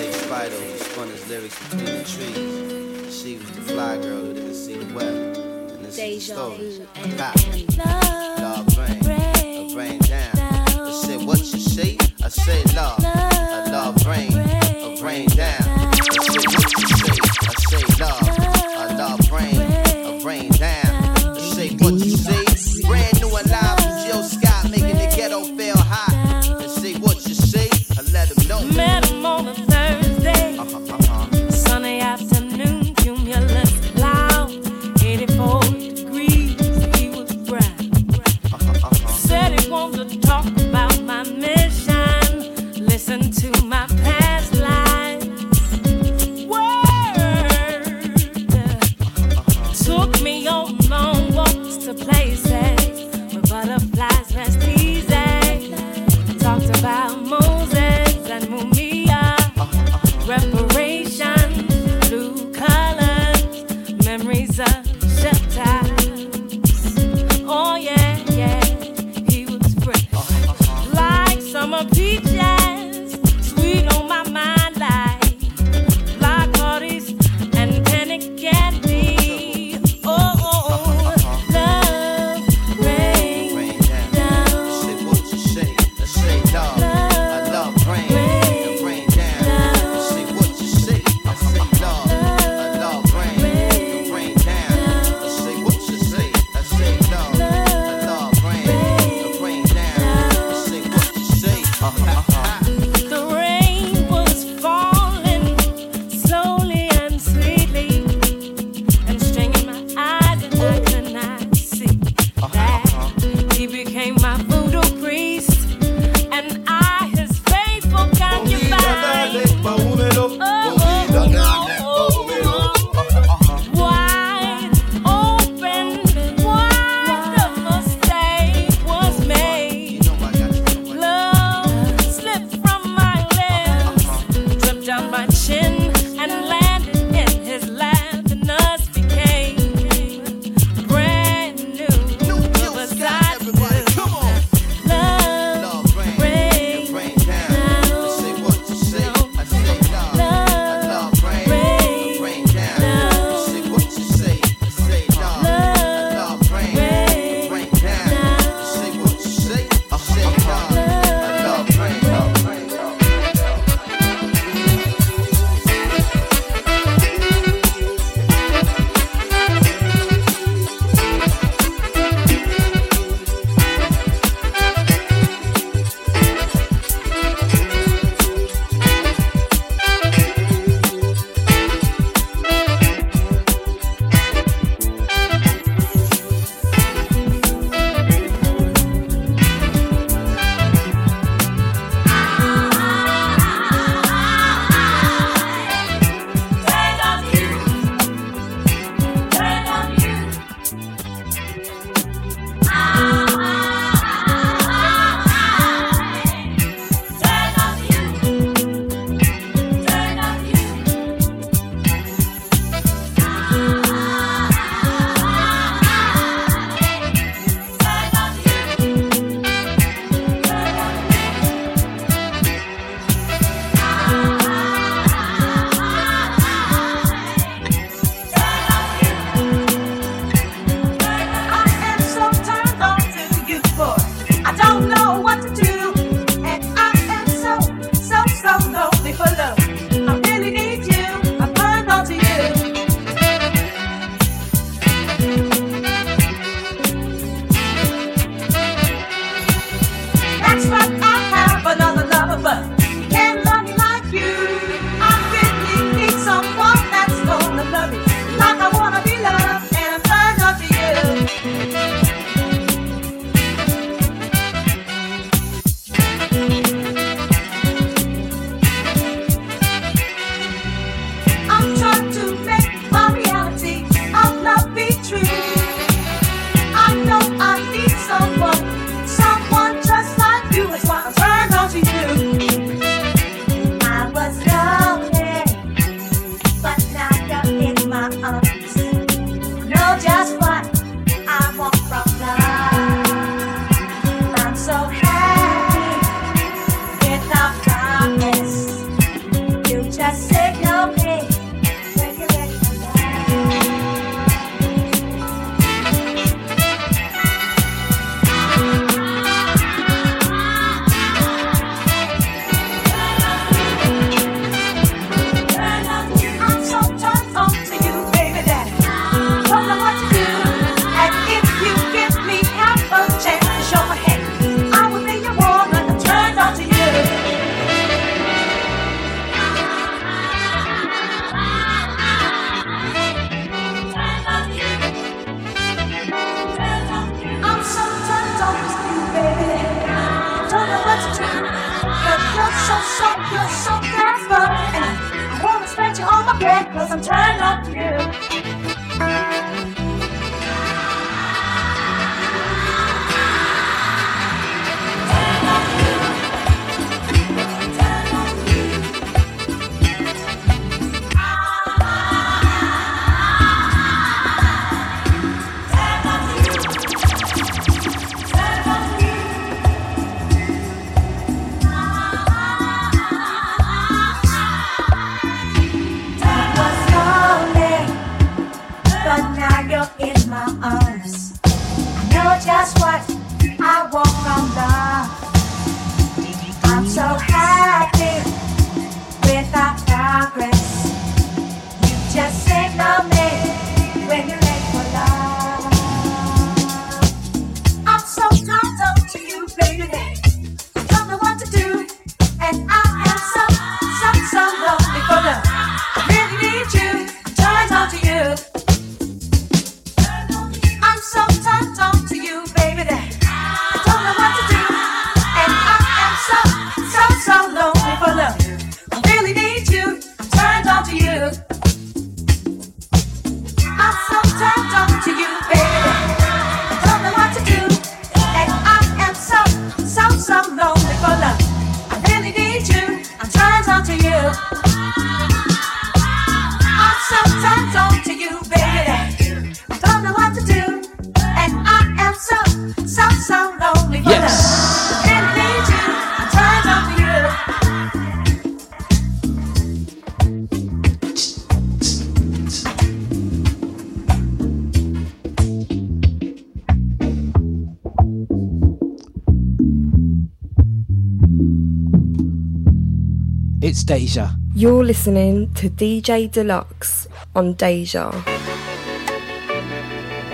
[463.89, 464.35] Deja.
[464.53, 468.11] You're listening to DJ Dlux on Deja.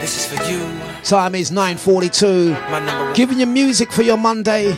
[0.01, 0.59] This is for you.
[1.03, 3.15] Time is 9.42.
[3.15, 4.75] Giving you music for your Monday.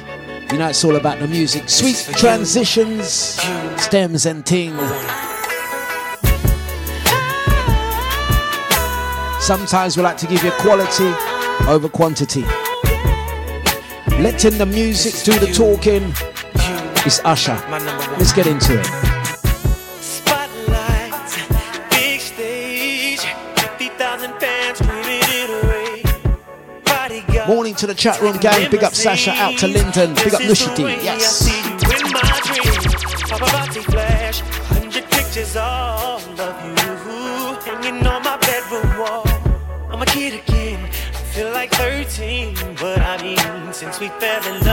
[0.51, 1.67] You know it's all about the music.
[1.67, 3.77] Sweet transitions, you.
[3.79, 4.77] stems and ting.
[9.39, 11.11] Sometimes we like to give you quality
[11.67, 12.43] over quantity.
[14.21, 16.13] Letting the music do the talking
[17.05, 17.55] it's Usher.
[18.17, 18.87] Let's get into it.
[27.47, 28.69] Morning to the chat room gang.
[28.69, 30.13] Big up Sasha, out to Linden.
[30.15, 30.83] Big up Lucy D.
[30.83, 31.47] Yes.
[33.83, 35.53] Flash, hundred pictures
[37.67, 39.27] hanging on my bedroom wall.
[39.91, 44.65] I'm a kid again, I feel like 13, but I mean, since we fell in
[44.65, 44.66] love.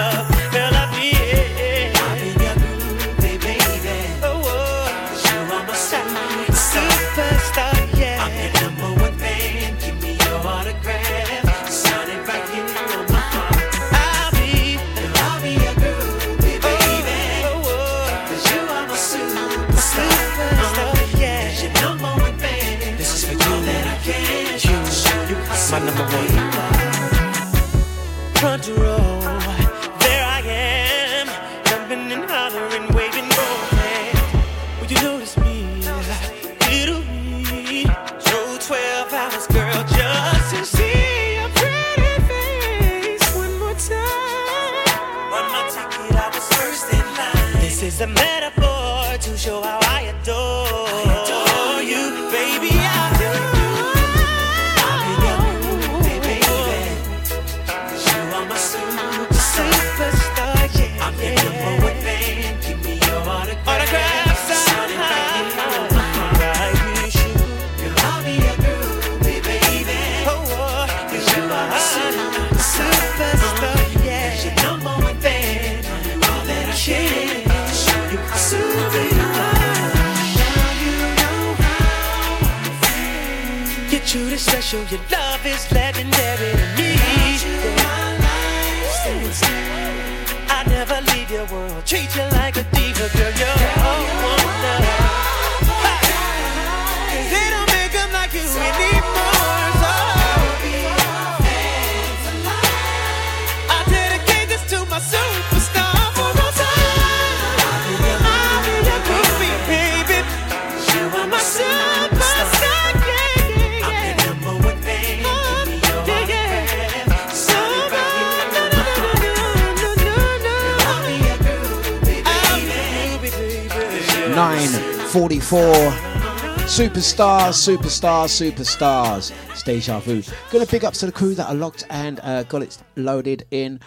[126.74, 129.64] Superstars, superstars, superstars.
[129.64, 130.24] Deja Vu.
[130.51, 133.78] Gonna big ups to the crew that are locked and uh, got it loaded in.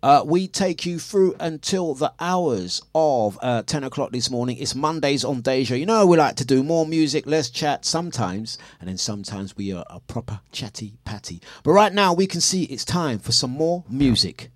[0.00, 4.58] Uh, we take you through until the hours of uh, 10 o'clock this morning.
[4.58, 5.76] It's Mondays on Deja.
[5.76, 9.72] You know, we like to do more music, less chat sometimes, and then sometimes we
[9.72, 11.42] are a proper chatty patty.
[11.64, 14.52] But right now, we can see it's time for some more music.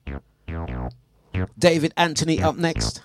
[1.59, 3.03] David Anthony up next.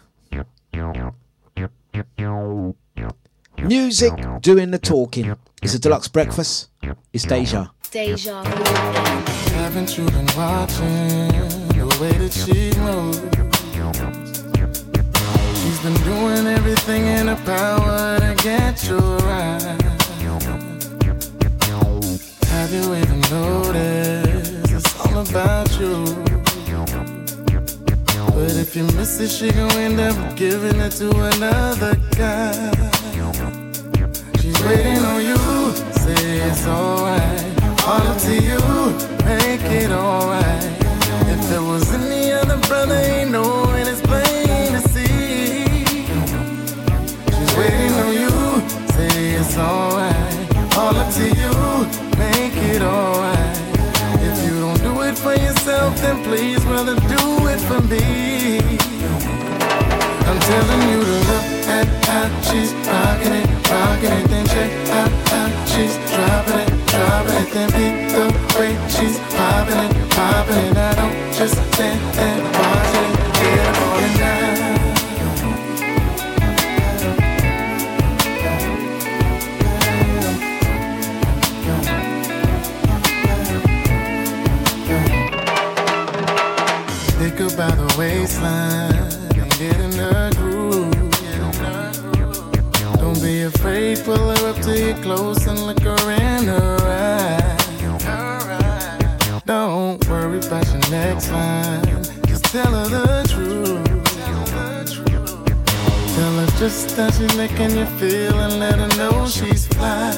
[3.64, 5.36] Music doing the talking.
[5.62, 6.70] It's a Dlux breakfast.
[7.14, 7.68] It's Deja.
[7.92, 11.30] Deja Haven't you been watching
[11.70, 13.20] the way that she moves?
[15.62, 19.62] She's been doing everything in her power to get you right.
[22.50, 26.06] Have you even noticed it's all about you?
[28.36, 32.95] But if you miss it, she gon' end up giving it to another guy.
[34.66, 35.38] Waiting on you,
[35.94, 37.86] say it's alright.
[37.86, 38.60] All up to you,
[39.24, 40.64] make it alright.
[41.30, 45.66] If there was any other brother, ain't no and it's plain to see.
[47.36, 48.30] She's waiting on you,
[48.96, 50.78] say it's alright.
[50.78, 51.54] All up to you,
[52.18, 53.58] make it alright.
[54.28, 58.58] If you don't do it for yourself, then please, brother, do it for me.
[60.28, 64.25] I'm telling you to look at how she's rocking it, rocking it,
[64.56, 68.26] check ah, ah, out how she's dropping it, dropping it, then beat the
[68.58, 70.78] way she's popping it, popping it.
[70.78, 72.95] I don't just stand and watch
[94.96, 97.66] you close and look her in her eyes.
[99.46, 101.86] Don't worry about your next line,
[102.28, 103.86] just tell her the truth.
[106.16, 110.12] Tell her just how she's making you feel and let her know she's fly.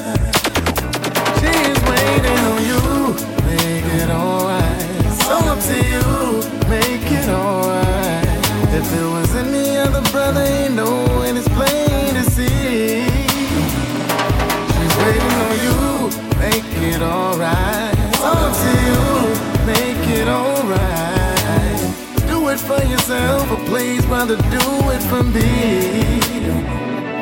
[1.40, 3.14] She's waiting on you,
[3.46, 5.04] make it alright.
[5.22, 6.06] So up to you,
[6.68, 8.26] make it alright.
[8.74, 11.87] If there was any other brother, ain't no, and it's plain
[22.68, 24.64] for yourself, but please, brother, do
[24.94, 26.20] it for me.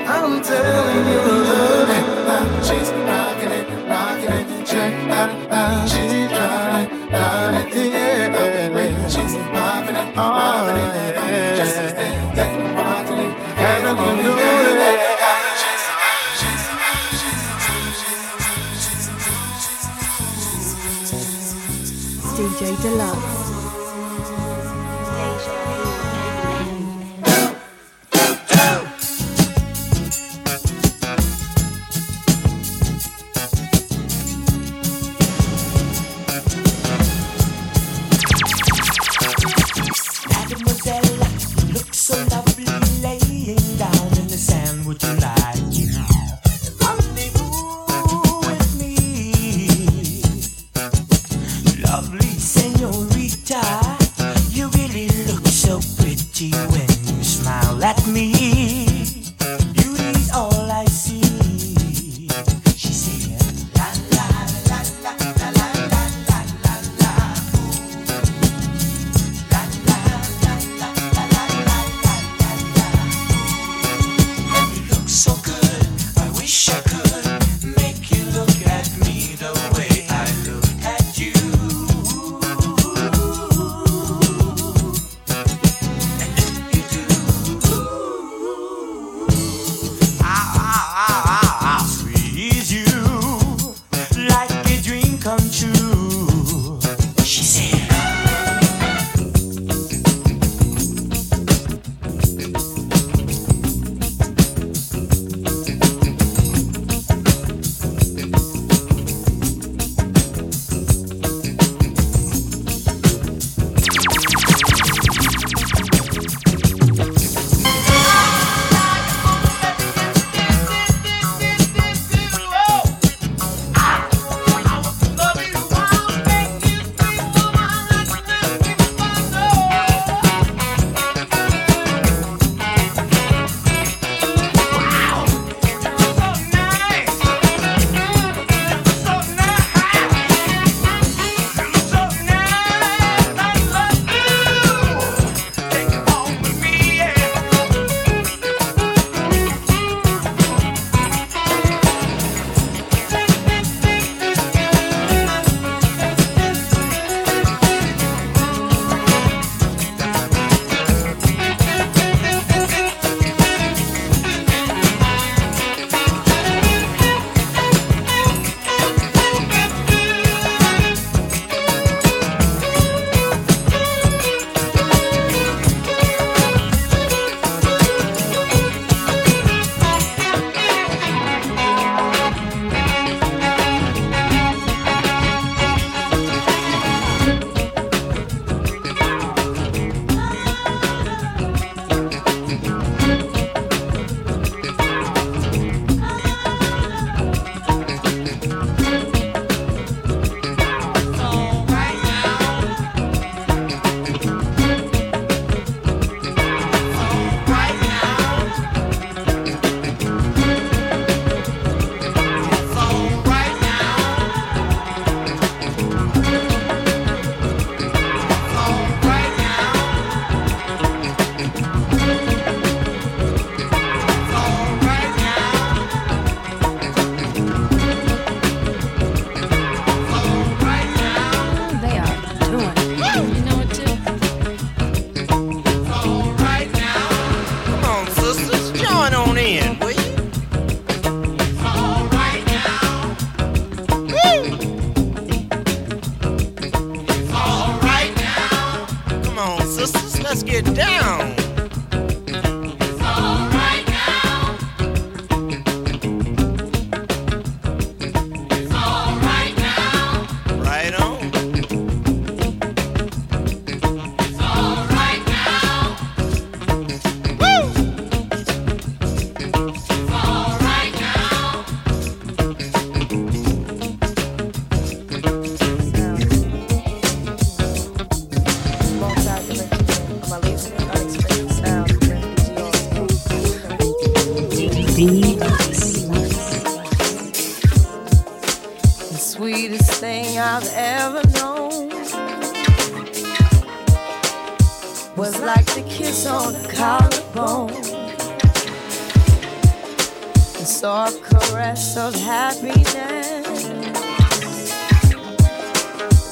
[0.04, 1.88] I'm telling you, look
[2.26, 4.66] how she's rocking it, rocking it.
[4.66, 9.08] Check out how she's driving, driving it, yeah.
[9.08, 11.56] She's popping it, popping it.
[11.58, 14.32] Just stand there, rocking it, having you do
[14.90, 15.00] it.
[22.36, 23.25] DJ Dlux.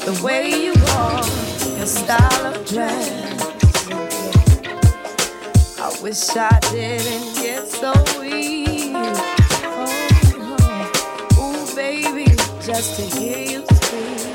[0.05, 1.27] The way you walk,
[1.79, 3.11] your style of dress.
[5.79, 8.93] I wish I didn't get so weak.
[8.95, 9.89] Oh,
[11.39, 12.27] oh, ooh, baby,
[12.61, 14.35] just to hear you speak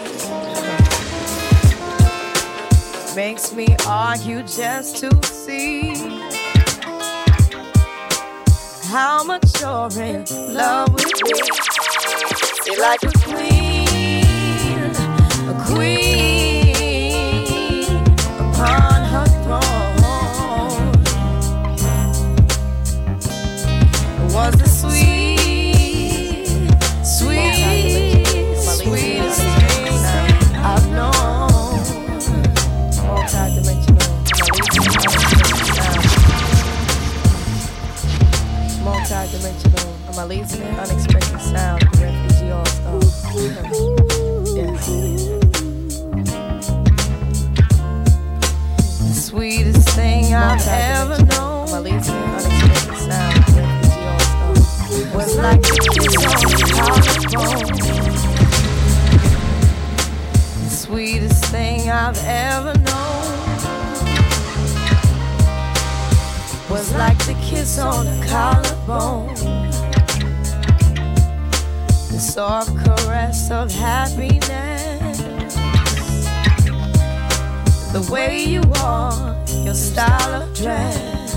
[3.15, 5.93] makes me argue just to see
[8.85, 11.33] how much you're in love with me.
[12.63, 13.18] See, like
[40.19, 42.99] multi-dimensional, amazing, unexpected sound, the refugee all star.
[44.55, 44.87] Yes.
[48.99, 51.69] The sweetest thing I've ever known.
[51.69, 54.51] Amazing, unexpected sound, the refugee all star.
[55.15, 56.57] Was like a kiss on the
[57.31, 57.77] collarbone.
[60.63, 63.07] The sweetest thing I've ever known.
[66.69, 69.38] Was like the kiss on the collarbone.
[72.39, 75.17] Soft caress of happiness.
[77.91, 79.35] The way you walk,
[79.65, 81.35] your style of dress.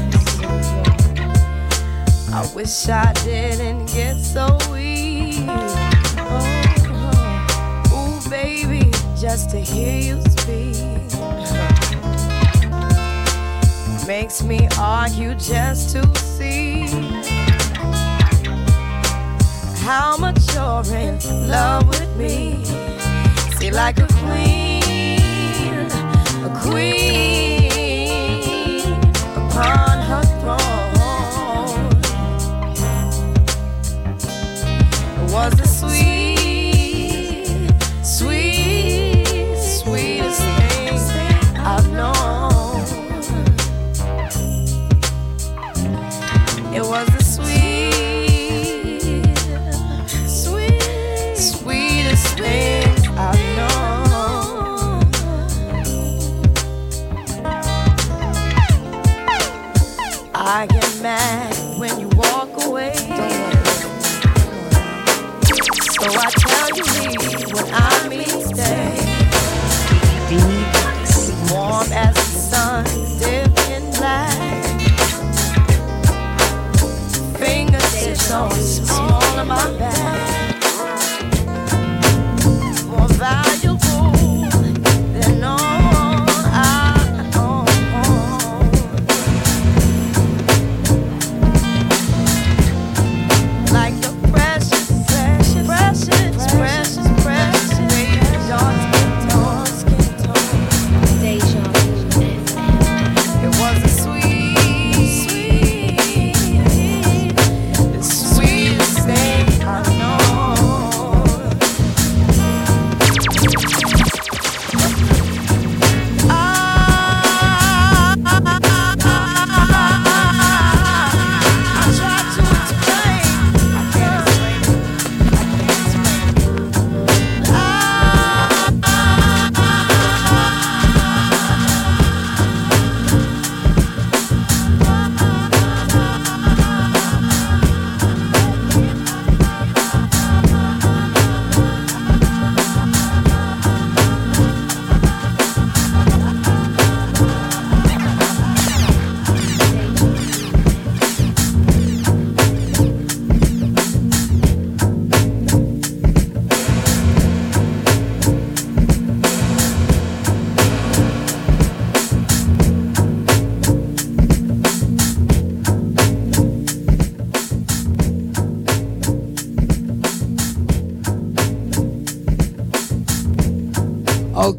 [2.33, 5.45] I wish I didn't get so weak.
[5.49, 6.47] Oh,
[7.91, 8.89] oh, ooh, baby,
[9.21, 10.77] just to hear you speak
[14.07, 17.12] makes me argue just to see
[19.93, 22.65] how much you're in love with me.
[23.59, 24.12] See, like a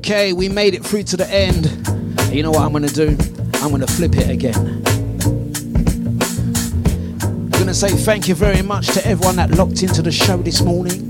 [0.05, 1.63] Okay, we made it through to the end.
[2.29, 3.15] You know what I'm gonna do?
[3.61, 4.83] I'm gonna flip it again.
[7.23, 10.61] I'm gonna say thank you very much to everyone that locked into the show this
[10.61, 11.07] morning.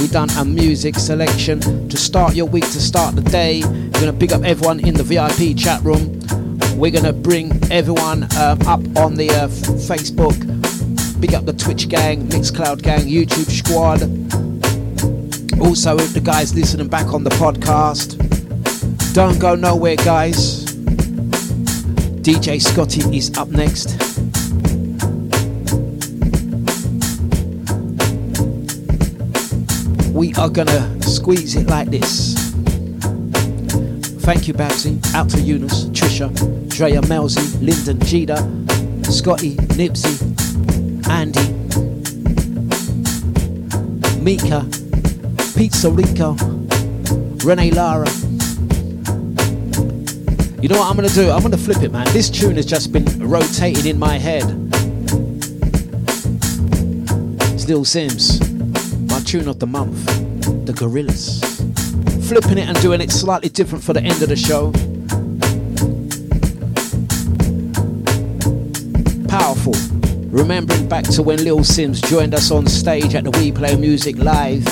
[0.00, 3.62] We done a music selection to start your week, to start the day.
[3.64, 6.18] We're gonna big up everyone in the VIP chat room.
[6.76, 9.46] We're gonna bring everyone um, up on the uh,
[9.86, 10.36] Facebook.
[11.20, 14.02] Big up the Twitch gang, Mixcloud gang, YouTube squad.
[15.60, 18.21] Also, the guys listening back on the podcast.
[19.12, 20.64] Don't go nowhere, guys.
[22.22, 23.98] DJ Scotty is up next.
[30.14, 32.32] We are gonna squeeze it like this.
[34.22, 34.98] Thank you, Babsy.
[35.14, 36.30] Out to Eunice, Trisha,
[36.70, 38.38] Drea, Melzy, Lyndon, Jida,
[39.12, 40.16] Scotty, Nipsey,
[41.10, 41.52] Andy,
[44.22, 44.64] Mika,
[45.54, 46.34] Pizza Rico,
[47.44, 48.21] Renee Lara.
[50.62, 51.28] You know what I'm gonna do?
[51.28, 52.06] I'm gonna flip it, man.
[52.12, 54.44] This tune has just been rotating in my head.
[57.52, 58.38] It's Lil Simz,
[59.10, 60.06] my tune of the month,
[60.64, 61.40] The Gorillas.
[62.28, 64.70] Flipping it and doing it slightly different for the end of the show.
[69.26, 69.74] Powerful.
[70.30, 74.16] Remembering back to when Lil Simz joined us on stage at the We Play Music
[74.16, 74.64] Live.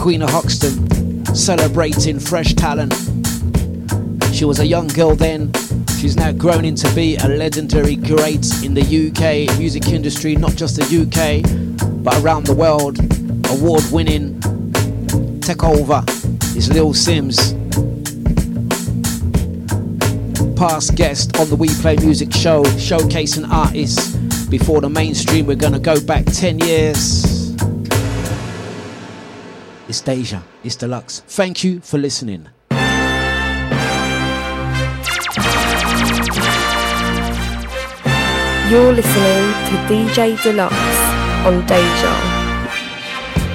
[0.00, 3.09] Queen of Hoxton, celebrating fresh talent.
[4.40, 5.52] She was a young girl then.
[5.98, 10.76] She's now grown into be a legendary great in the UK music industry, not just
[10.76, 11.44] the UK,
[12.02, 12.98] but around the world.
[13.50, 14.40] Award winning.
[15.42, 16.02] Take over
[16.56, 17.52] is Lil Simz.
[20.56, 25.44] Past guest on the We Play Music show, showcasing artists before the mainstream.
[25.44, 27.52] We're gonna go back 10 years.
[29.86, 31.20] It's Deja, it's Dlux.
[31.24, 32.48] Thank you for listening.
[38.70, 40.70] You're listening to DJ Dlux
[41.44, 42.14] on Deja.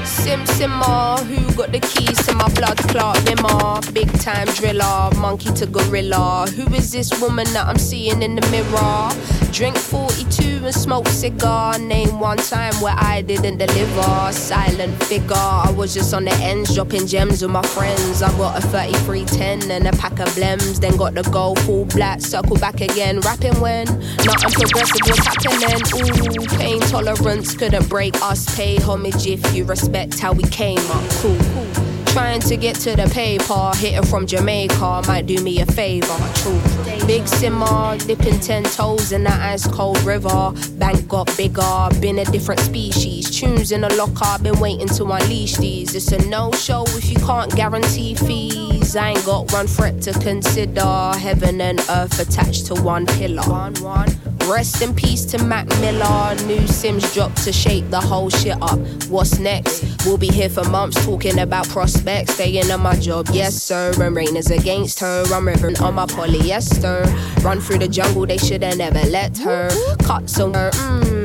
[0.03, 3.79] Sim Simmer, who got the keys to my blood clot limmer?
[3.93, 6.47] Big time driller, monkey to gorilla.
[6.57, 9.09] Who is this woman that I'm seeing in the mirror?
[9.55, 11.79] Drink 42 and smoke cigar.
[11.79, 14.33] Name one time where I didn't deliver.
[14.33, 18.21] Silent figure, I was just on the ends, dropping gems with my friends.
[18.21, 20.81] I got a 3310 and a pack of blems.
[20.81, 23.21] Then got the gold full black, circle back again.
[23.21, 23.85] Rapping when
[24.25, 26.41] nothing progressive was happening.
[26.43, 28.53] Ooh, pain tolerance couldn't break us.
[28.57, 31.09] Pay homage if you respect how we came up.
[31.21, 31.84] Cool, cool.
[32.15, 36.17] Trying to get to the paper, hitting from Jamaica might do me a favor.
[36.35, 36.61] True.
[37.05, 40.53] Big simmer, dipping ten toes in that ice cold river.
[40.79, 43.29] Bank got bigger, been a different species.
[43.37, 45.93] Tunes in a locker, been waiting to unleash these.
[45.93, 48.84] It's a no show if you can't guarantee fees.
[48.93, 51.13] I ain't got one threat to consider.
[51.17, 53.41] Heaven and earth attached to one pillar.
[53.43, 54.09] One, one.
[54.47, 56.35] Rest in peace to Mac Miller.
[56.45, 58.77] New Simz dropped to shake the whole shit up.
[59.09, 60.05] What's next?
[60.05, 62.35] We'll be here for months talking about prospects.
[62.35, 63.91] Staying on my job, yes sir.
[63.99, 65.23] And rain is against her.
[65.33, 67.05] I'm ripping on my polyester.
[67.43, 69.69] Run through the jungle, they shoulda never let her.
[70.03, 71.24] Cut somewhere, mmm,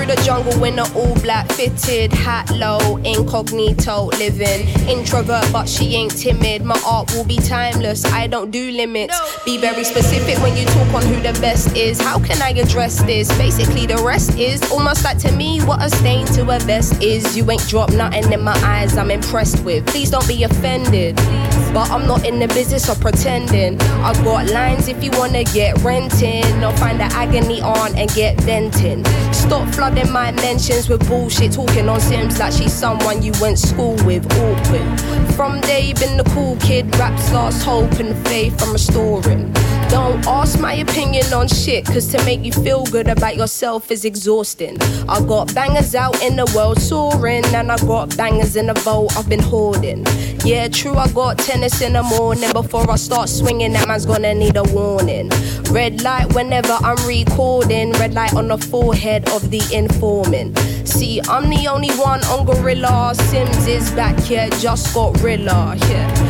[0.00, 4.66] Through the jungle in a all black fitted hat low, incognito living.
[4.88, 6.64] Introvert, but she ain't timid.
[6.64, 8.04] My art will be timeless.
[8.06, 9.18] I don't do limits.
[9.44, 12.00] Be very specific when you talk on who the best is.
[12.00, 13.28] How can I address this?
[13.36, 17.36] Basically, the rest is almost like to me what a stain to a vest is.
[17.36, 18.96] You ain't dropped nothing in my eyes.
[18.96, 19.86] I'm impressed with.
[19.86, 21.18] Please don't be offended.
[21.72, 23.80] But I'm not in the business of pretending.
[23.80, 26.64] I got lines if you wanna get renting.
[26.64, 29.04] Or find the agony on and get venting.
[29.32, 31.52] Stop flooding my mentions with bullshit.
[31.52, 34.26] Talking on Simz like she's someone you went school with.
[34.38, 35.00] Awkward.
[35.34, 36.94] From day been the cool kid.
[36.96, 39.52] Raps lost hope and faith I'm restoring.
[39.90, 44.04] Don't ask my opinion on shit, cause to make you feel good about yourself is
[44.04, 44.80] exhausting.
[45.08, 49.16] I got bangers out in the world soaring, and I got bangers in the vault
[49.16, 50.06] I've been hoarding.
[50.44, 52.50] Yeah, true, I got in the morning.
[52.52, 55.28] Before I start swinging, that man's gonna need a warning.
[55.70, 60.58] Red light whenever I'm recording, red light on the forehead of the informant.
[60.88, 63.12] See, I'm the only one on Gorilla.
[63.14, 66.29] Simz is back here, just got Rilla, yeah.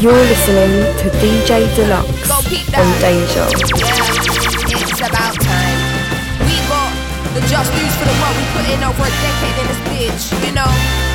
[0.00, 2.42] You're listening to DJ Dlux on.
[3.00, 3.44] Deja.
[3.76, 5.78] Yeah, it's about time.
[6.48, 9.66] We got the just news for the work we put in over a decade in
[9.68, 11.09] this bitch, you know?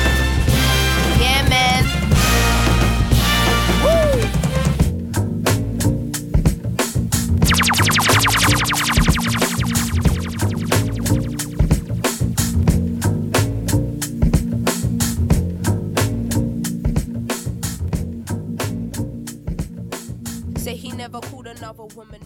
[21.94, 22.25] Woman.